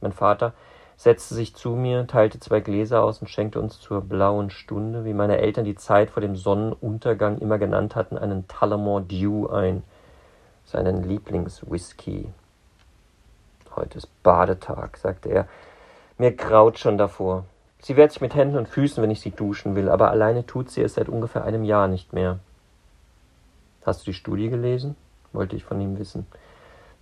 Mein 0.00 0.12
Vater 0.12 0.54
setzte 0.96 1.34
sich 1.34 1.54
zu 1.54 1.70
mir, 1.70 2.06
teilte 2.06 2.40
zwei 2.40 2.60
Gläser 2.60 3.04
aus 3.04 3.20
und 3.20 3.28
schenkte 3.28 3.60
uns 3.60 3.80
zur 3.80 4.00
blauen 4.00 4.50
Stunde, 4.50 5.04
wie 5.04 5.12
meine 5.12 5.38
Eltern 5.38 5.64
die 5.64 5.74
Zeit 5.74 6.10
vor 6.10 6.20
dem 6.20 6.36
Sonnenuntergang 6.36 7.38
immer 7.38 7.58
genannt 7.58 7.94
hatten, 7.94 8.16
einen 8.16 8.48
Tullamore 8.48 9.02
Dew 9.02 9.46
ein, 9.48 9.82
seinen 10.64 11.02
Lieblingswhisky. 11.02 12.28
Heute 13.76 13.98
ist 13.98 14.22
Badetag, 14.22 14.96
sagte 14.96 15.28
er. 15.28 15.48
Mir 16.16 16.32
graut 16.32 16.78
schon 16.78 16.96
davor. 16.96 17.44
Sie 17.78 17.96
wehrt 17.96 18.12
sich 18.12 18.22
mit 18.22 18.34
Händen 18.34 18.56
und 18.56 18.68
Füßen, 18.68 19.02
wenn 19.02 19.10
ich 19.10 19.20
sie 19.20 19.32
duschen 19.32 19.76
will, 19.76 19.90
aber 19.90 20.10
alleine 20.10 20.46
tut 20.46 20.70
sie 20.70 20.82
es 20.82 20.94
seit 20.94 21.10
ungefähr 21.10 21.44
einem 21.44 21.62
Jahr 21.62 21.88
nicht 21.88 22.14
mehr. 22.14 22.38
Hast 23.84 24.00
du 24.00 24.10
die 24.10 24.16
Studie 24.16 24.48
gelesen? 24.48 24.96
wollte 25.32 25.54
ich 25.54 25.64
von 25.64 25.78
ihm 25.80 25.98
wissen. 25.98 26.26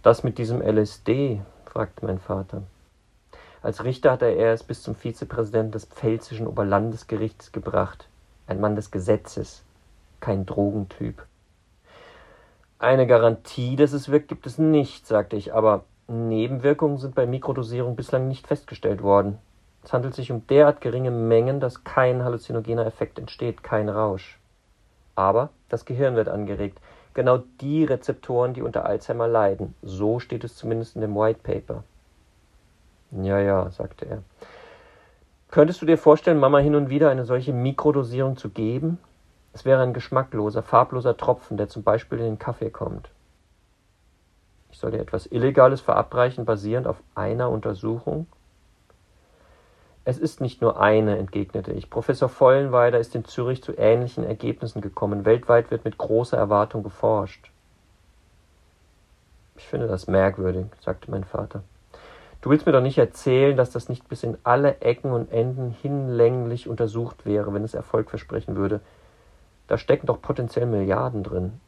Das 0.03 0.25
mit 0.25 0.37
diesem 0.37 0.61
LSD? 0.61 1.41
fragte 1.65 2.05
mein 2.05 2.19
Vater. 2.19 2.63
Als 3.65 3.83
Richter 3.83 4.13
hatte 4.13 4.27
er 4.27 4.53
es 4.53 4.63
bis 4.63 4.83
zum 4.83 4.95
Vizepräsidenten 4.95 5.73
des 5.73 5.87
Pfälzischen 5.87 6.47
Oberlandesgerichts 6.47 7.51
gebracht. 7.51 8.09
Ein 8.47 8.61
Mann 8.61 8.77
des 8.77 8.91
Gesetzes, 8.91 9.65
kein 10.21 10.45
Drogentyp. 10.45 11.25
Eine 12.79 13.07
Garantie, 13.07 13.77
dass 13.77 13.95
es 13.95 14.11
wirkt, 14.11 14.29
gibt 14.29 14.45
es 14.45 14.59
nicht, 14.59 15.07
sagte 15.07 15.37
ich, 15.37 15.55
aber 15.55 15.85
Nebenwirkungen 16.09 16.99
sind 16.99 17.15
bei 17.15 17.25
Mikrodosierung 17.25 17.97
bislang 17.97 18.29
nicht 18.29 18.47
festgestellt 18.47 19.03
worden. 19.03 19.39
Es 19.83 19.95
handelt 19.95 20.15
sich 20.15 20.31
um 20.31 20.47
derart 20.47 20.83
geringe 20.83 21.11
Mengen, 21.11 21.59
dass 21.59 21.85
kein 21.85 22.23
halluzinogener 22.23 22.85
Effekt 22.85 23.19
entsteht, 23.19 23.63
kein 23.63 23.89
Rausch. 23.89 24.39
Aber 25.15 25.49
das 25.71 25.87
Gehirn 25.87 26.17
wird 26.17 26.29
angeregt. 26.29 26.83
Genau 27.15 27.39
die 27.63 27.85
Rezeptoren, 27.85 28.53
die 28.53 28.61
unter 28.61 28.85
Alzheimer 28.85 29.27
leiden. 29.27 29.75
So 29.81 30.19
steht 30.19 30.45
es 30.45 30.55
zumindest 30.55 30.97
in 30.97 31.01
dem 31.01 31.15
White 31.15 31.41
Paper. 31.43 31.83
Ja, 33.23 33.39
ja, 33.39 33.71
sagte 33.71 34.07
er. 34.07 34.23
Könntest 35.51 35.81
du 35.81 35.87
dir 35.87 35.99
vorstellen, 35.99 36.41
Mama 36.41 36.59
hin 36.59 36.75
und 36.75 36.91
wieder 36.91 37.11
eine 37.11 37.25
solche 37.25 37.53
Mikrodosierung 37.53 38.37
zu 38.37 38.49
geben? 38.49 38.99
Es 39.53 39.65
wäre 39.65 39.83
ein 39.83 39.95
geschmackloser, 39.95 40.63
farbloser 40.63 41.17
Tropfen, 41.17 41.57
der 41.57 41.69
zum 41.69 41.85
Beispiel 41.85 42.19
in 42.19 42.25
den 42.25 42.39
Kaffee 42.41 42.71
kommt. 42.71 43.09
Ich 44.73 44.81
soll 44.81 44.91
dir 44.91 44.99
etwas 44.99 45.27
Illegales 45.27 45.81
verabreichen, 45.81 46.45
basierend 46.45 46.89
auf 46.89 47.01
einer 47.15 47.51
Untersuchung? 47.51 48.27
Es 50.05 50.19
ist 50.19 50.41
nicht 50.41 50.61
nur 50.61 50.81
eine, 50.81 51.17
entgegnete 51.17 51.73
ich. 51.73 51.89
Professor 51.89 52.29
Vollenweider 52.29 52.99
ist 52.99 53.15
in 53.15 53.25
Zürich 53.25 53.63
zu 53.63 53.79
ähnlichen 53.79 54.25
Ergebnissen 54.25 54.81
gekommen. 54.81 55.25
Weltweit 55.25 55.71
wird 55.71 55.85
mit 55.85 55.97
großer 55.97 56.37
Erwartung 56.37 56.83
geforscht. 56.83 57.53
Ich 59.57 59.67
finde 59.67 59.87
das 59.87 60.09
merkwürdig, 60.09 60.67
sagte 60.81 61.11
mein 61.13 61.25
Vater. 61.25 61.63
Du 62.45 62.51
willst 62.51 62.67
mir 62.67 62.73
doch 62.73 62.83
nicht 62.83 62.99
erzählen, 62.99 63.57
dass 63.57 63.71
das 63.71 63.89
nicht 63.89 64.07
bis 64.07 64.23
in 64.23 64.37
alle 64.45 64.83
Ecken 64.83 65.13
und 65.13 65.33
Enden 65.33 65.75
hinlänglich 65.81 66.69
untersucht 66.69 67.25
wäre, 67.25 67.55
wenn 67.55 67.65
es 67.65 67.73
Erfolg 67.73 68.11
versprechen 68.11 68.55
würde. 68.55 68.83
Da 69.67 69.79
stecken 69.79 70.07
doch 70.07 70.21
potenziell 70.21 70.67
Milliarden 70.67 71.23
drin. 71.23 71.59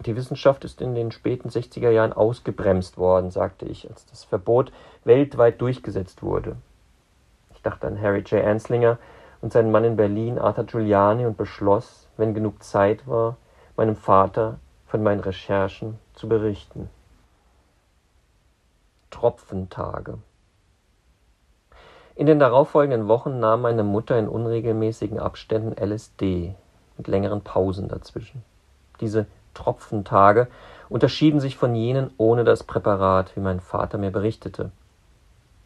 Die 0.00 0.16
Wissenschaft 0.16 0.64
ist 0.64 0.80
in 0.80 0.96
den 0.96 1.12
späten 1.12 1.48
60er 1.48 1.90
Jahren 1.90 2.12
ausgebremst 2.12 2.98
worden, 2.98 3.30
sagte 3.30 3.64
ich, 3.64 3.88
als 3.88 4.04
das 4.06 4.24
Verbot 4.24 4.72
weltweit 5.04 5.60
durchgesetzt 5.60 6.24
wurde. 6.24 6.56
Ich 7.54 7.62
dachte 7.62 7.86
an 7.86 8.00
Harry 8.00 8.22
J. 8.22 8.44
Anslinger 8.44 8.98
und 9.42 9.52
seinen 9.52 9.70
Mann 9.70 9.84
in 9.84 9.94
Berlin, 9.94 10.40
Arthur 10.40 10.64
Giuliani, 10.64 11.24
und 11.24 11.36
beschloss, 11.36 12.08
wenn 12.16 12.34
genug 12.34 12.64
Zeit 12.64 13.06
war, 13.06 13.36
meinem 13.76 13.94
Vater 13.94 14.58
von 14.88 15.04
meinen 15.04 15.20
Recherchen 15.20 16.00
zu 16.14 16.28
berichten. 16.28 16.88
Tropfentage. 19.12 20.18
In 22.16 22.26
den 22.26 22.40
darauffolgenden 22.40 23.06
Wochen 23.06 23.38
nahm 23.38 23.62
meine 23.62 23.84
Mutter 23.84 24.18
in 24.18 24.26
unregelmäßigen 24.26 25.20
Abständen 25.20 25.76
LSD 25.80 26.56
mit 26.96 27.06
längeren 27.06 27.42
Pausen 27.42 27.88
dazwischen. 27.88 28.42
Diese 29.00 29.26
Tropfentage 29.54 30.48
unterschieden 30.88 31.40
sich 31.40 31.56
von 31.56 31.74
jenen 31.74 32.10
ohne 32.16 32.42
das 32.42 32.64
Präparat, 32.64 33.36
wie 33.36 33.40
mein 33.40 33.60
Vater 33.60 33.98
mir 33.98 34.10
berichtete. 34.10 34.72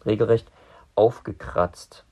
Regelrecht 0.04 0.48
aufgekratzt, 0.94 2.04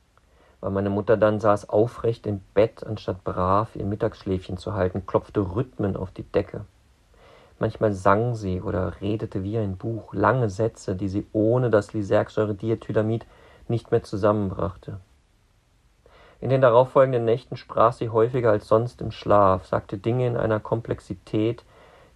weil 0.60 0.70
meine 0.70 0.90
Mutter 0.90 1.16
dann 1.16 1.40
saß 1.40 1.68
aufrecht 1.68 2.26
im 2.26 2.40
Bett, 2.54 2.86
anstatt 2.86 3.22
brav 3.22 3.76
ihr 3.76 3.84
Mittagsschläfchen 3.84 4.56
zu 4.56 4.72
halten, 4.72 5.06
klopfte 5.06 5.40
Rhythmen 5.40 5.96
auf 5.96 6.10
die 6.10 6.22
Decke. 6.22 6.64
Manchmal 7.58 7.92
sang 7.92 8.34
sie 8.34 8.60
oder 8.60 9.00
redete 9.00 9.42
wie 9.44 9.58
ein 9.58 9.76
Buch, 9.76 10.12
lange 10.12 10.50
Sätze, 10.50 10.96
die 10.96 11.08
sie 11.08 11.26
ohne 11.32 11.70
das 11.70 11.92
Lysergsäure-Diethylamid 11.92 13.26
nicht 13.68 13.90
mehr 13.90 14.02
zusammenbrachte. 14.02 14.98
In 16.40 16.50
den 16.50 16.60
darauffolgenden 16.60 17.24
Nächten 17.24 17.56
sprach 17.56 17.92
sie 17.92 18.10
häufiger 18.10 18.50
als 18.50 18.68
sonst 18.68 19.00
im 19.00 19.12
Schlaf, 19.12 19.66
sagte 19.66 19.96
Dinge 19.96 20.26
in 20.26 20.36
einer 20.36 20.60
Komplexität, 20.60 21.64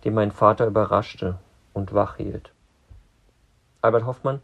die 0.04 0.10
mein 0.10 0.32
Vater 0.32 0.66
überraschte 0.66 1.38
und 1.72 1.94
wach 1.94 2.16
hielt. 2.16 2.52
Albert 3.80 4.06
Hoffmann 4.06 4.40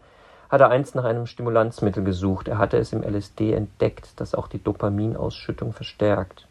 hatte 0.49 0.69
einst 0.69 0.95
nach 0.95 1.05
einem 1.05 1.27
Stimulanzmittel 1.27 2.05
gesucht. 2.05 2.49
Er 2.49 2.59
hatte 2.59 2.79
es 2.79 2.93
im 2.93 3.03
LSD 3.03 3.53
entdeckt, 3.53 4.21
das 4.21 4.35
auch 4.35 4.47
die 4.47 4.63
Dopaminausschüttung 4.63 5.73
verstärkt. 5.73 6.47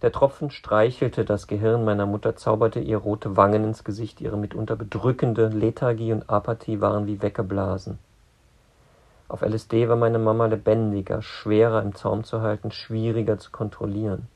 Der 0.00 0.12
Tropfen 0.12 0.50
streichelte 0.50 1.24
das 1.24 1.48
Gehirn 1.48 1.84
meiner 1.84 2.06
Mutter, 2.06 2.36
zauberte 2.36 2.78
ihr 2.78 2.98
rote 2.98 3.36
Wangen 3.36 3.64
ins 3.64 3.82
Gesicht, 3.82 4.20
ihre 4.20 4.36
mitunter 4.36 4.76
bedrückende 4.76 5.48
Lethargie 5.48 6.12
und 6.12 6.30
Apathie 6.30 6.80
waren 6.80 7.08
wie 7.08 7.20
weggeblasen. 7.20 7.98
Auf 9.26 9.42
LSD 9.42 9.88
war 9.88 9.96
meine 9.96 10.20
Mama 10.20 10.46
lebendiger, 10.46 11.20
schwerer 11.20 11.82
im 11.82 11.96
Zaum 11.96 12.22
zu 12.22 12.42
halten, 12.42 12.70
schwieriger 12.70 13.38
zu 13.38 13.50
kontrollieren. 13.50 14.28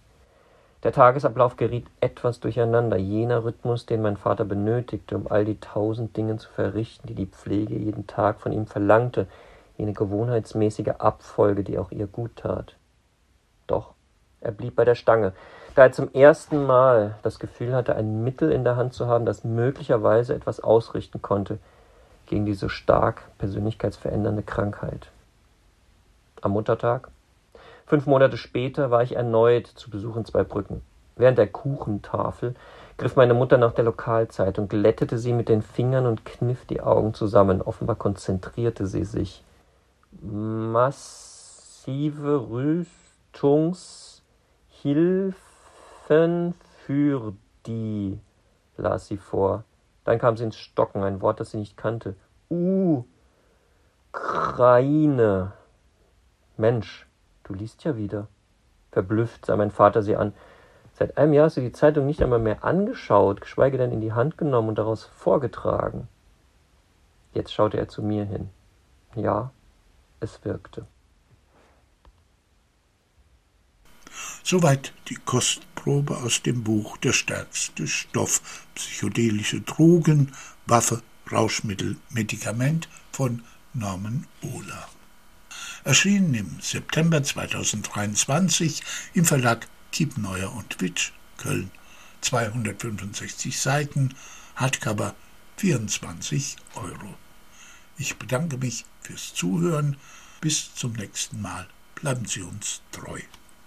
Der 0.83 0.91
Tagesablauf 0.91 1.57
geriet 1.57 1.87
etwas 2.01 2.41
durcheinander, 2.41 2.97
jener 2.97 3.45
Rhythmus, 3.45 3.87
den 3.87 4.03
mein 4.03 4.17
Vater 4.17 4.45
benötigte, 4.45 5.17
um 5.17 5.31
all 5.31 5.45
die 5.45 5.61
tausend 5.61 6.17
Dinge 6.17 6.39
zu 6.39 6.51
verrichten, 6.51 7.07
die 7.07 7.15
die 7.15 7.27
Pflege 7.27 7.77
jeden 7.77 8.09
Tag 8.09 8.41
von 8.41 8.51
ihm 8.51 8.67
verlangte, 8.67 9.29
jene 9.79 9.93
gewohnheitsmäßige 9.93 10.95
Abfolge, 10.99 11.63
die 11.63 11.79
auch 11.79 11.93
ihr 11.93 12.09
gut 12.09 12.35
tat. 12.35 12.75
Doch 13.69 13.95
er 14.43 14.53
blieb 14.53 14.77
bei 14.77 14.85
der 14.85 14.95
Stange, 14.95 15.33
da 15.75 15.85
er 15.85 15.93
zum 15.93 16.13
ersten 16.13 16.67
Mal 16.67 17.17
das 17.23 17.39
Gefühl 17.39 17.75
hatte, 17.75 17.97
ein 17.97 18.23
Mittel 18.25 18.53
in 18.53 18.65
der 18.65 18.77
Hand 18.77 18.93
zu 18.93 19.07
haben, 19.07 19.25
das 19.25 19.45
möglicherweise 19.45 20.35
etwas 20.35 20.61
ausrichten 20.61 21.23
konnte 21.23 21.59
gegen 22.27 22.45
diese 22.45 22.69
stark 22.69 23.23
persönlichkeitsverändernde 23.39 24.43
Krankheit. 24.43 25.09
Am 26.41 26.53
Muttertag, 26.53 27.09
fünf 27.87 28.07
Monate 28.07 28.37
später, 28.37 28.91
war 28.91 29.03
ich 29.03 29.17
erneut 29.17 29.67
zu 29.67 29.91
Besuch 29.91 30.17
in 30.17 30.25
Zweibrücken. 30.25 30.83
Während 31.17 31.39
der 31.39 31.47
Kuchentafel 31.47 32.55
griff 32.99 33.17
meine 33.17 33.35
Mutter 33.35 33.59
nach 33.59 33.73
der 33.73 33.85
Lokalzeitung, 33.85 34.69
glättete 34.69 35.19
sie 35.19 35.33
mit 35.33 35.49
den 35.49 35.63
Fingern 35.63 36.07
und 36.07 36.25
kniff 36.25 36.65
die 36.67 36.81
Augen 36.81 37.15
zusammen. 37.15 37.63
Offenbar 37.63 37.97
konzentrierte 37.97 38.87
sie 38.87 39.05
sich. 39.05 39.43
Massive 40.21 41.09
Rüstungs 42.51 44.12
Hilfen 44.83 46.55
für 46.85 47.35
die, 47.67 48.19
las 48.77 49.07
sie 49.07 49.17
vor. 49.17 49.63
Dann 50.05 50.19
kam 50.19 50.37
sie 50.37 50.43
ins 50.45 50.57
Stocken, 50.57 51.05
ein 51.05 51.21
Wort, 51.21 51.39
das 51.39 51.53
sie 51.53 51.59
nicht 51.59 51.77
kannte. 51.77 52.17
Uh, 52.51 53.05
Kraine. 54.11 55.53
Mensch, 56.57 57.07
du 57.45 57.55
liest 57.55 57.85
ja 57.85 57.97
wieder. 57.97 58.27
Verblüfft 58.91 59.47
sah 59.47 59.57
mein 59.57 59.71
Vater 59.71 60.03
sie 60.03 60.17
an. 60.17 60.33
Seit 60.95 61.17
einem 61.17 61.33
Jahr 61.33 61.45
hast 61.47 61.57
du 61.57 61.61
die 61.61 61.73
Zeitung 61.73 62.05
nicht 62.05 62.21
einmal 62.21 62.41
mehr 62.41 62.65
angeschaut, 62.65 63.41
geschweige 63.41 63.79
denn 63.79 63.93
in 63.93 64.01
die 64.01 64.13
Hand 64.13 64.37
genommen 64.37 64.71
und 64.71 64.79
daraus 64.79 65.05
vorgetragen. 65.05 66.09
Jetzt 67.33 67.55
schaute 67.55 67.79
er 67.79 67.89
zu 67.89 68.03
mir 68.03 68.25
hin. 68.25 68.51
Ja, 69.15 69.53
es 70.21 70.45
wirkte. 70.45 70.87
Soweit 74.45 74.93
die 75.09 75.15
Kostprobe 75.15 76.17
aus 76.19 76.43
dem 76.43 76.65
Buch 76.65 76.97
Der 76.99 77.13
stärkste 77.13 77.87
Stoff, 77.87 78.67
psychedelische 78.75 79.61
Drogen, 79.61 80.33
Waffe, 80.67 81.03
Rauschmittel, 81.31 81.97
Medikament 82.11 82.89
von 83.13 83.45
Norman 83.73 84.27
Ohler. 84.43 84.89
Erschienen 85.85 86.35
im 86.35 86.61
September 86.61 87.23
2023 87.23 88.83
im 89.15 89.25
Verlag 89.25 89.69
Kiepeneuer 89.93 90.53
und 90.53 90.81
Witsch, 90.81 91.13
Köln. 91.37 91.71
265 92.21 93.59
Seiten, 93.59 94.15
Hardcover 94.55 95.15
24 95.57 96.57
Euro. 96.75 97.15
Ich 97.99 98.17
bedanke 98.17 98.59
mich 98.59 98.85
fürs 99.01 99.35
Zuhören. 99.35 99.97
Bis 100.41 100.75
zum 100.75 100.93
nächsten 100.93 101.41
Mal. 101.41 101.69
Bleiben 101.95 102.27
Sie 102.27 102.43
uns 102.43 102.81
treu. 102.91 103.21